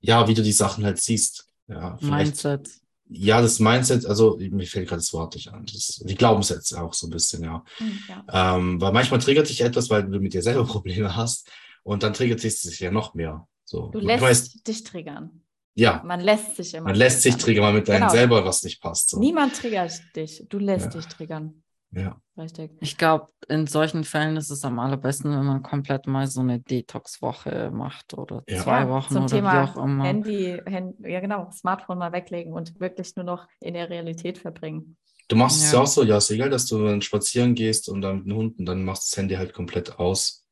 [0.00, 1.46] ja, wie du die Sachen halt siehst.
[1.68, 2.81] Ja, Mindset
[3.12, 5.66] ja, das Mindset, also mir fällt gerade das Wort nicht an.
[5.66, 7.64] Das, die Glaubenssätze auch so ein bisschen, ja.
[7.78, 8.56] Hm, ja.
[8.56, 11.50] Ähm, weil manchmal triggert dich etwas, weil du mit dir selber Probleme hast
[11.82, 13.46] und dann triggert sich das ja noch mehr.
[13.64, 13.88] So.
[13.88, 15.42] Du lässt weißt, dich triggern.
[15.74, 16.02] Ja.
[16.04, 16.86] Man lässt sich immer.
[16.86, 18.12] Man lässt sich triggern, weil mit deinem genau.
[18.12, 19.10] selber was nicht passt.
[19.10, 19.18] So.
[19.18, 20.44] Niemand triggert dich.
[20.48, 21.00] Du lässt ja.
[21.00, 21.61] dich triggern.
[21.94, 22.20] Ja.
[22.38, 22.70] Richtig.
[22.80, 26.60] Ich glaube, in solchen Fällen ist es am allerbesten, wenn man komplett mal so eine
[26.60, 28.62] Detox-Woche macht oder ja.
[28.62, 30.04] zwei Wochen Zum oder Thema wie auch immer.
[30.04, 34.96] Handy, Handy, ja genau, Smartphone mal weglegen und wirklich nur noch in der Realität verbringen.
[35.28, 35.66] Du machst ja.
[35.66, 38.26] es ja auch so, ja, ist egal, dass du dann spazieren gehst und dann mit
[38.26, 40.46] dem Hund und dann machst du das Handy halt komplett aus.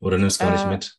[0.00, 0.96] Oder nimmst gar äh, nicht mit.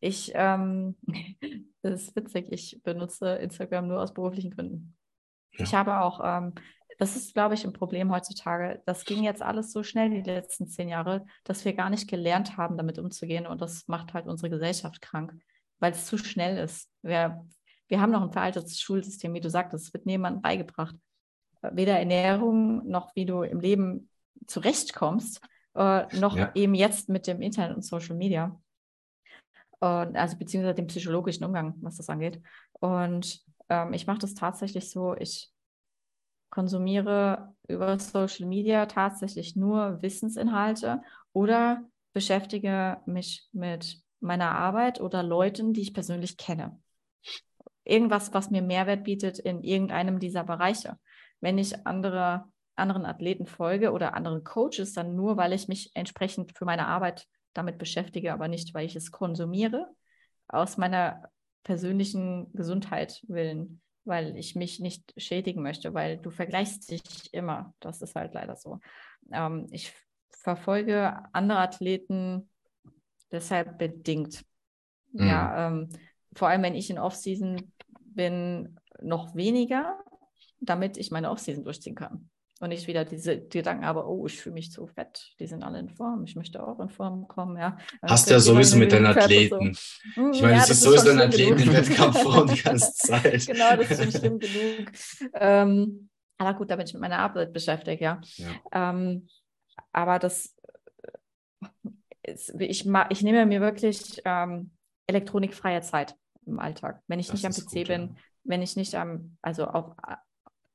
[0.00, 0.96] Ich, ähm,
[1.82, 4.96] das ist witzig, ich benutze Instagram nur aus beruflichen Gründen.
[5.52, 5.64] Ja.
[5.64, 6.54] Ich habe auch ähm,
[7.00, 8.82] das ist, glaube ich, ein Problem heutzutage.
[8.84, 12.58] Das ging jetzt alles so schnell die letzten zehn Jahre, dass wir gar nicht gelernt
[12.58, 13.46] haben, damit umzugehen.
[13.46, 15.32] Und das macht halt unsere Gesellschaft krank,
[15.78, 16.90] weil es zu schnell ist.
[17.00, 17.42] Wir,
[17.88, 20.94] wir haben noch ein veraltetes Schulsystem, wie du sagtest, es wird niemandem beigebracht.
[21.62, 24.10] Weder Ernährung noch wie du im Leben
[24.46, 25.40] zurechtkommst,
[25.76, 26.50] äh, noch ja.
[26.54, 28.60] eben jetzt mit dem Internet und Social Media.
[29.78, 32.42] Und, also beziehungsweise dem psychologischen Umgang, was das angeht.
[32.72, 35.50] Und ähm, ich mache das tatsächlich so, ich
[36.50, 45.72] konsumiere über Social Media tatsächlich nur Wissensinhalte oder beschäftige mich mit meiner Arbeit oder Leuten,
[45.72, 46.78] die ich persönlich kenne.
[47.84, 50.98] Irgendwas, was mir Mehrwert bietet in irgendeinem dieser Bereiche.
[51.40, 52.44] Wenn ich andere,
[52.76, 57.26] anderen Athleten folge oder anderen Coaches, dann nur, weil ich mich entsprechend für meine Arbeit
[57.54, 59.88] damit beschäftige, aber nicht, weil ich es konsumiere,
[60.48, 61.30] aus meiner
[61.62, 63.80] persönlichen Gesundheit willen
[64.10, 67.00] weil ich mich nicht schädigen möchte, weil du vergleichst dich
[67.32, 67.72] immer.
[67.80, 68.78] Das ist halt leider so.
[69.32, 69.94] Ähm, ich
[70.28, 72.50] verfolge andere Athleten
[73.32, 74.44] deshalb bedingt.
[75.12, 75.26] Mhm.
[75.26, 75.88] Ja, ähm,
[76.34, 77.72] vor allem wenn ich in Offseason
[78.04, 79.98] bin, noch weniger,
[80.60, 82.28] damit ich meine Offseason durchziehen kann.
[82.62, 85.78] Und nicht wieder diese Gedanken, aber oh, ich fühle mich zu fett, die sind alle
[85.78, 87.78] in Form, ich möchte auch in Form kommen, ja.
[88.02, 89.72] Hast du ja sowieso mit deinen Athleten.
[89.72, 90.22] So.
[90.22, 93.46] Hm, ich meine, ja, es ist sowieso dein Athleten im Wettkampfform die ganze Zeit.
[93.46, 94.92] genau, das ist schon schlimm genug.
[95.32, 98.20] Ähm, aber gut, da bin ich mit meiner Arbeit beschäftigt, ja.
[98.36, 98.90] ja.
[98.90, 99.26] Ähm,
[99.92, 100.54] aber das,
[102.22, 104.72] ist, ich, ich nehme mir wirklich ähm,
[105.06, 106.14] elektronikfreie Zeit
[106.46, 107.02] im Alltag.
[107.06, 108.14] Wenn ich Das nicht am PC gut, bin, ja.
[108.44, 109.96] wenn ich nicht am, also auch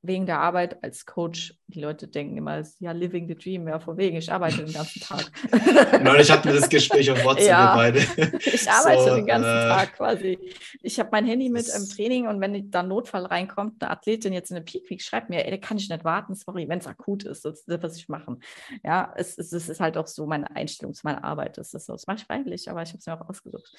[0.02, 3.66] wegen der Arbeit als Coach, die Leute denken immer, es ist ja living the dream,
[3.66, 5.32] ja, von wegen, ich arbeite den ganzen Tag.
[6.02, 7.74] Neulich hatten wir das Gespräch auf WhatsApp, Ja.
[7.74, 8.30] wir beide.
[8.44, 10.38] Ich arbeite So, den ganzen äh, Tag quasi.
[10.82, 14.32] Ich habe mein Handy mit im Training und wenn da ein Notfall reinkommt, eine Athletin
[14.32, 16.78] jetzt in eine Peak Week schreibt mir, ey, da kann ich nicht warten, sorry, wenn
[16.78, 18.40] es akut ist, das ist das, was ich machen.
[18.84, 21.58] Ja, es, es, es ist halt auch so meine Einstellung zu meiner Arbeit.
[21.58, 23.74] Das ist so, das mache ich freiwillig, aber ich habe es mir auch ausgesucht.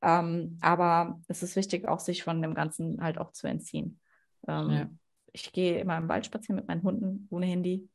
[0.00, 3.98] Ähm, aber es ist wichtig, auch sich von dem Ganzen halt auch zu entziehen.
[4.46, 4.86] Ähm, Ja.
[5.32, 7.88] Ich gehe immer im Wald spazieren mit meinen Hunden ohne Handy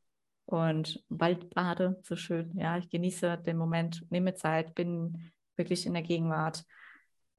[0.46, 2.58] und Waldbade, so schön.
[2.58, 6.64] Ja, ich genieße den Moment, nehme Zeit, bin wirklich in der Gegenwart,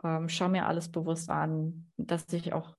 [0.05, 2.77] ähm, schaue mir alles bewusst an, dass ich auch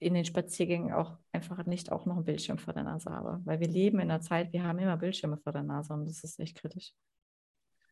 [0.00, 3.40] in den Spaziergängen auch einfach nicht auch noch einen Bildschirm vor der Nase habe.
[3.44, 6.22] Weil wir leben in einer Zeit, wir haben immer Bildschirme vor der Nase und das
[6.24, 6.92] ist echt kritisch.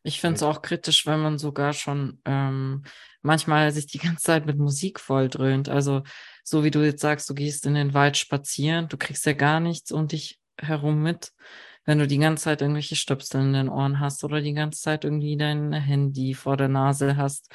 [0.03, 2.83] Ich finde es auch kritisch, wenn man sogar schon ähm,
[3.21, 5.69] manchmal sich die ganze Zeit mit Musik volldröhnt.
[5.69, 6.03] Also
[6.43, 9.59] so wie du jetzt sagst, du gehst in den Wald spazieren, du kriegst ja gar
[9.59, 11.33] nichts um dich herum mit,
[11.85, 15.03] wenn du die ganze Zeit irgendwelche Stöpsel in den Ohren hast oder die ganze Zeit
[15.03, 17.53] irgendwie dein Handy vor der Nase hast.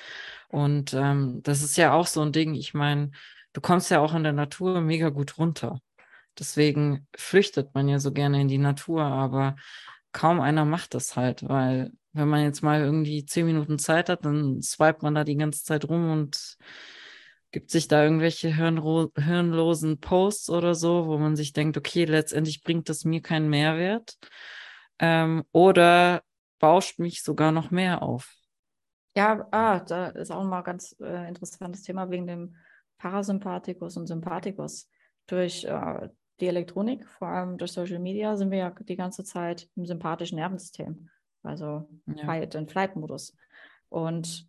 [0.48, 2.54] Und ähm, das ist ja auch so ein Ding.
[2.54, 3.10] Ich meine,
[3.52, 5.80] du kommst ja auch in der Natur mega gut runter.
[6.38, 9.56] Deswegen flüchtet man ja so gerne in die Natur, aber
[10.12, 14.24] kaum einer macht das halt, weil wenn man jetzt mal irgendwie zehn Minuten Zeit hat,
[14.24, 16.56] dann swipet man da die ganze Zeit rum und
[17.50, 22.88] gibt sich da irgendwelche hirnlosen Posts oder so, wo man sich denkt, okay, letztendlich bringt
[22.88, 24.16] das mir keinen Mehrwert
[24.98, 26.22] ähm, oder
[26.58, 28.34] bauscht mich sogar noch mehr auf.
[29.14, 32.56] Ja, ah, da ist auch mal ganz äh, interessantes Thema wegen dem
[32.96, 34.88] Parasympathikus und Sympathikus.
[35.26, 36.08] Durch äh,
[36.40, 40.36] die Elektronik, vor allem durch Social Media, sind wir ja die ganze Zeit im sympathischen
[40.36, 41.10] Nervensystem,
[41.42, 42.24] also Ja.
[42.24, 43.36] Fight- and Flight-Modus.
[43.88, 44.48] Und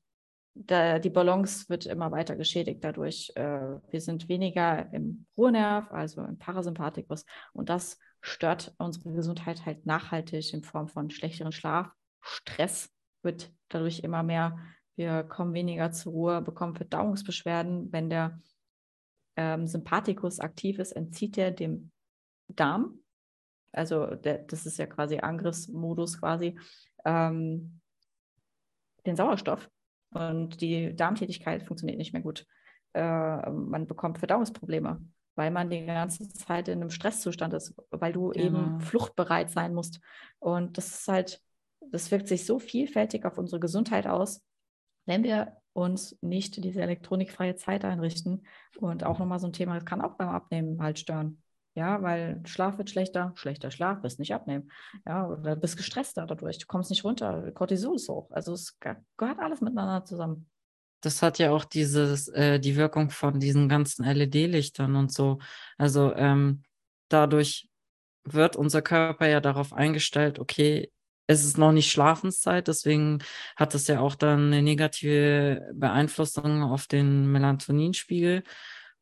[0.55, 3.31] da, die Balance wird immer weiter geschädigt dadurch.
[3.35, 7.25] Äh, wir sind weniger im Ruhenerv, also im Parasympathikus.
[7.53, 11.91] Und das stört unsere Gesundheit halt nachhaltig in Form von schlechteren Schlaf.
[12.21, 12.89] Stress
[13.23, 14.57] wird dadurch immer mehr.
[14.95, 17.91] Wir kommen weniger zur Ruhe, bekommen Verdauungsbeschwerden.
[17.91, 18.39] Wenn der
[19.35, 21.91] ähm, Sympathikus aktiv ist, entzieht er dem
[22.47, 22.99] Darm,
[23.73, 26.57] also der, das ist ja quasi Angriffsmodus quasi,
[27.05, 27.81] ähm,
[29.05, 29.69] den Sauerstoff
[30.13, 32.45] und die Darmtätigkeit funktioniert nicht mehr gut.
[32.93, 35.01] Äh, man bekommt Verdauungsprobleme,
[35.35, 38.45] weil man die ganze Zeit in einem Stresszustand ist, weil du Genau.
[38.45, 39.99] eben fluchtbereit sein musst.
[40.39, 41.41] Und das ist halt,
[41.91, 44.45] das wirkt sich so vielfältig auf unsere Gesundheit aus,
[45.05, 48.45] wenn wir uns nicht diese elektronikfreie Zeit einrichten.
[48.77, 51.42] Und auch nochmal so ein Thema, das kann auch beim Abnehmen halt stören.
[51.75, 54.69] Ja, weil Schlaf wird schlechter, schlechter Schlaf, wirst nicht abnehmen.
[55.07, 58.29] Ja, oder bist gestresster dadurch, du kommst nicht runter, Cortisol ist hoch.
[58.31, 60.49] Also es ge- gehört alles miteinander zusammen.
[61.01, 65.39] Das hat ja auch dieses, äh, die Wirkung von diesen ganzen LED-Lichtern und so.
[65.77, 66.63] Also ähm,
[67.09, 67.67] dadurch
[68.23, 70.91] wird unser Körper ja darauf eingestellt, okay,
[71.27, 73.19] es ist noch nicht Schlafenszeit, deswegen
[73.55, 78.43] hat das ja auch dann eine negative Beeinflussung auf den Melatoninspiegel.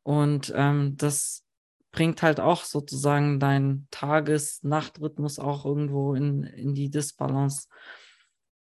[0.02, 1.41] Und ähm, das
[1.92, 7.68] bringt halt auch sozusagen deinen Tages-Nacht-Rhythmus auch irgendwo in, in die Disbalance.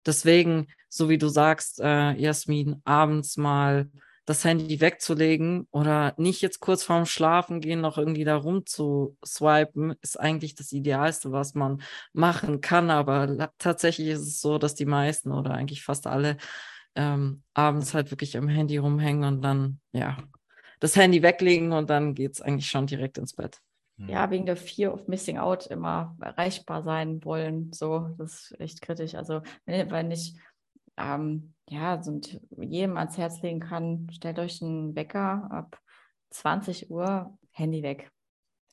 [0.05, 3.89] Deswegen, so wie du sagst, äh, Jasmin, abends mal
[4.25, 9.17] das Handy wegzulegen oder nicht jetzt kurz vorm Schlafen gehen noch irgendwie da rum zu
[9.25, 11.81] swipen, ist eigentlich das Idealste, was man
[12.13, 12.89] machen kann.
[12.89, 16.37] Aber tatsächlich ist es so, dass die meisten oder eigentlich fast alle
[16.95, 20.17] ähm, abends halt wirklich am Handy rumhängen und dann, ja,
[20.81, 23.61] das Handy weglegen und dann geht es eigentlich schon direkt ins Bett.
[24.07, 27.71] Ja, wegen der Fear of Missing Out immer erreichbar sein wollen.
[27.71, 29.13] So, das ist echt kritisch.
[29.13, 30.35] Also, wenn, wenn ich
[30.97, 35.79] ähm, ja, so und jedem ans Herz legen kann, stellt euch einen Wecker ab
[36.31, 38.11] 20 Uhr, Handy weg.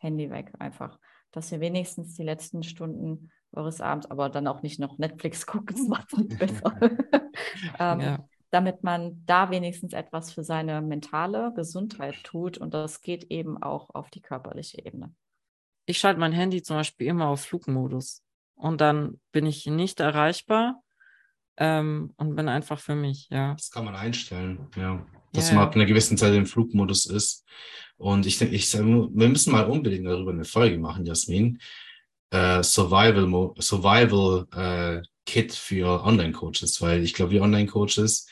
[0.00, 0.98] Handy weg, einfach.
[1.30, 5.76] Dass ihr wenigstens die letzten Stunden eures Abends, aber dann auch nicht noch Netflix gucken,
[5.76, 6.74] das macht es nicht besser.
[7.78, 8.28] ähm, Ja.
[8.50, 13.90] Damit man da wenigstens etwas für seine mentale Gesundheit tut und das geht eben auch
[13.94, 15.14] auf die körperliche Ebene.
[15.86, 18.22] Ich schalte mein Handy zum Beispiel immer auf Flugmodus
[18.54, 20.82] und dann bin ich nicht erreichbar
[21.56, 23.54] ähm, und bin einfach für mich, ja.
[23.54, 25.04] Das kann man einstellen, ja.
[25.32, 27.44] Dass Ja, man ab einer gewissen Zeit im Flugmodus ist.
[27.98, 31.60] Und ich denke, ich, wir müssen mal unbedingt darüber eine Folge machen, Jasmin.
[32.30, 38.26] Äh, Survival, Survival äh, Kit für Online-Coaches, weil ich glaube, wir Online-Coaches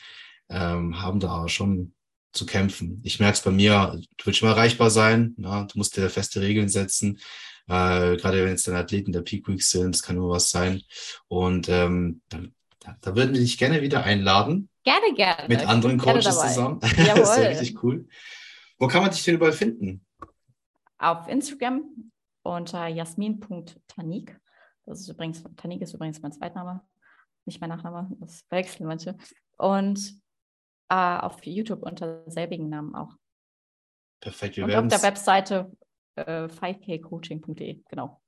[0.49, 1.93] ähm, haben da schon
[2.33, 3.01] zu kämpfen.
[3.03, 5.65] Ich merke es bei mir, du willst immer erreichbar sein, na?
[5.65, 7.19] du musst dir feste Regeln setzen.
[7.67, 10.81] Äh, gerade wenn es dann Athleten der Peak Weeks sind, das kann nur was sein.
[11.27, 15.49] Und ähm, dann, da, da würden wir dich gerne wieder einladen, Gerne, gerne.
[15.49, 16.47] Mit anderen Gerne Coaches dabei.
[16.47, 16.79] zusammen.
[16.81, 17.45] das ist ja Jawohl.
[17.47, 18.07] richtig cool.
[18.79, 20.05] Wo kann man dich denn überall finden?
[20.97, 21.83] Auf Instagram
[22.41, 24.39] unter jasmin.tanik.
[24.87, 26.81] Das ist übrigens, Tanik ist übrigens mein Zweitname,
[27.45, 28.09] nicht mein Nachname.
[28.19, 29.17] Das verwechseln manche.
[29.57, 30.21] Und
[30.89, 33.13] äh, auf YouTube unter selbigen Namen auch.
[34.21, 35.71] Perfekt, wir Und auf der Webseite
[36.15, 38.21] äh, 5kcoaching.de, genau.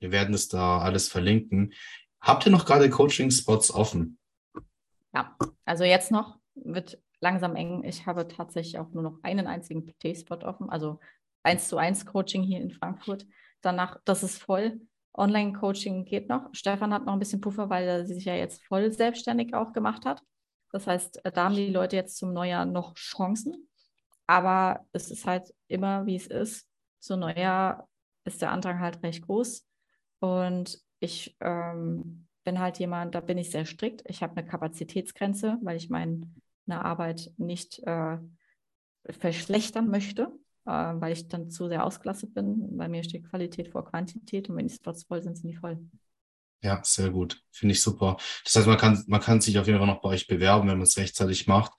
[0.00, 1.72] wir werden es da alles verlinken.
[2.20, 4.18] Habt ihr noch gerade Coaching-Spots offen?
[5.14, 7.84] Ja, also jetzt noch wird langsam eng.
[7.84, 10.98] Ich habe tatsächlich auch nur noch einen einzigen PT-Spot offen, also
[11.42, 13.26] 1 zu 1 Coaching hier in Frankfurt.
[13.60, 14.80] Danach, das ist voll.
[15.16, 16.48] Online-Coaching geht noch.
[16.52, 20.04] Stefan hat noch ein bisschen Puffer, weil er sich ja jetzt voll selbstständig auch gemacht
[20.04, 20.22] hat.
[20.72, 23.68] Das heißt, da haben die Leute jetzt zum Neujahr noch Chancen.
[24.26, 26.68] Aber es ist halt immer, wie es ist.
[26.98, 27.88] Zu Neujahr
[28.24, 29.66] ist der Antrag halt recht groß.
[30.18, 34.02] Und ich ähm, bin halt jemand, da bin ich sehr strikt.
[34.06, 36.28] Ich habe eine Kapazitätsgrenze, weil ich meine
[36.68, 38.18] Arbeit nicht äh,
[39.10, 42.76] verschlechtern möchte, äh, weil ich dann zu sehr ausgelastet bin.
[42.76, 45.78] Bei mir steht Qualität vor Quantität und wenn die Spots voll sind, sind die voll.
[46.62, 47.40] Ja, sehr gut.
[47.52, 48.16] Finde ich super.
[48.44, 50.78] Das heißt, man kann, man kann sich auf jeden Fall noch bei euch bewerben, wenn
[50.78, 51.72] man es rechtzeitig macht.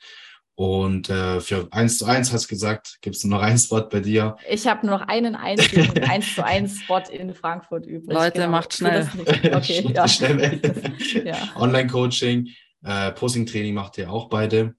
[0.55, 3.81] Und äh, für 1 zu 1 hast du gesagt, gibt es nur noch einen Spot
[3.81, 4.37] bei dir.
[4.49, 8.11] Ich habe nur noch einen einzigen 1 zu 1 Spot in Frankfurt übrig.
[8.11, 9.55] Leute, macht Für das schnell.
[9.55, 10.07] Okay, ja.
[10.07, 11.25] schnell weg.
[11.25, 11.37] ja.
[11.57, 12.47] Online-Coaching,
[12.83, 14.73] äh, Posing-Training macht ihr auch beide.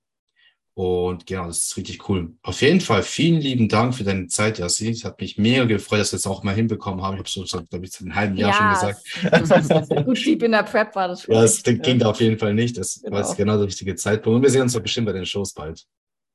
[0.81, 2.37] Und genau, das ist richtig cool.
[2.41, 4.91] Auf jeden Fall vielen lieben Dank für deine Zeit, Yassi.
[4.91, 7.15] Es hat mich mega gefreut, dass wir es auch mal hinbekommen haben.
[7.15, 9.81] Ich habe so, glaube ich, seit einem halben Jahr schon gesagt.
[9.83, 11.35] es- gut deep in der Prep war das schon.
[11.35, 12.79] Ja, es echt, ging da auf jeden Fall nicht.
[12.79, 13.55] Das war jetzt Genau.
[13.55, 14.37] genau der richtige Zeitpunkt.
[14.37, 15.85] Und wir sehen uns doch bestimmt bei den Shows bald.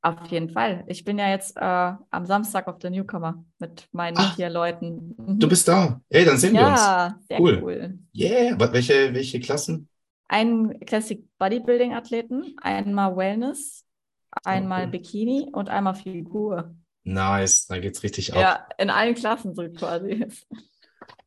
[0.02, 0.84] Auf jeden Fall.
[0.88, 5.16] Ich bin ja jetzt äh, am Samstag auf der Newcomer mit meinen Ach, vier Leuten.
[5.18, 5.40] Mhm.
[5.40, 6.02] Du bist da.
[6.10, 6.82] Ey, dann sehen wir uns.
[6.82, 7.62] ja, sehr Cool.
[7.64, 8.00] cool.
[8.14, 8.60] Yeah.
[8.74, 9.88] Welche, welche Klassen?
[10.28, 13.83] Einen Classic Bodybuilding Athleten, einmal Wellness,
[14.44, 14.88] einmal.
[14.88, 16.76] Bikini und einmal Figur.
[17.04, 17.68] Nice.
[17.68, 18.40] Da geht's richtig ab.
[18.40, 20.26] Ja, in allen Klassen so quasi.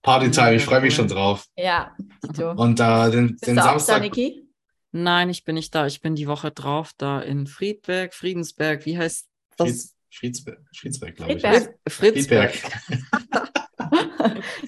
[0.03, 0.55] Partytime.
[0.55, 1.47] Ich Ja, freue mich schon drauf.
[1.57, 2.53] Ja, Tito.
[2.53, 4.03] Und da den, Bist den du auch da, Samstag.
[4.03, 4.49] Niki?
[4.93, 5.87] Nein, ich bin nicht da.
[5.87, 8.87] Ich bin die Woche drauf, da in Friedberg, Friedensberg.
[8.87, 9.67] Wie heißt das?
[9.69, 9.97] Frieds,
[10.45, 11.43] Friedzberg, Friedzberg glaube ich.
[11.43, 12.55] Friedberg.
[12.55, 12.55] Friedberg.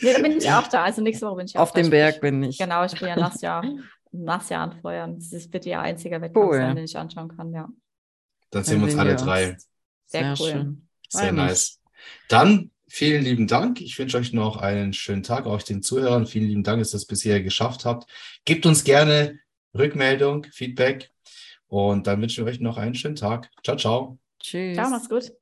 [0.01, 0.85] Nee, da bin ich auch da.
[0.85, 1.81] Also nächste Woche bin ich auch Auf da.
[1.81, 2.59] dem Berg bin ich.
[2.59, 3.63] Genau, ich bin ja nachts ja,
[4.13, 5.17] nachts ja anfeuern.
[5.19, 6.57] Das ist bitte ihr einziger Wettkampf Cool.
[6.57, 7.69] sein, den ich anschauen kann, ja.
[8.51, 9.57] Dann sehen wir uns alle drei.
[10.07, 10.53] Sehr Sehr cool.
[10.53, 10.89] schön.
[11.09, 11.43] Sehr Freu mich.
[11.43, 11.81] nice.
[12.29, 13.81] Dann vielen lieben Dank.
[13.81, 16.27] Ich wünsche euch noch einen schönen Tag, auch den Zuhörern.
[16.27, 18.11] Vielen lieben Dank, dass ihr das bisher geschafft habt.
[18.45, 19.39] Gebt uns gerne
[19.77, 21.11] Rückmeldung, Feedback
[21.67, 23.51] und dann wünschen wir euch noch einen schönen Tag.
[23.63, 24.19] Ciao, ciao.
[24.41, 24.77] Tschüss.
[24.77, 25.33] Ciao, mach's gut.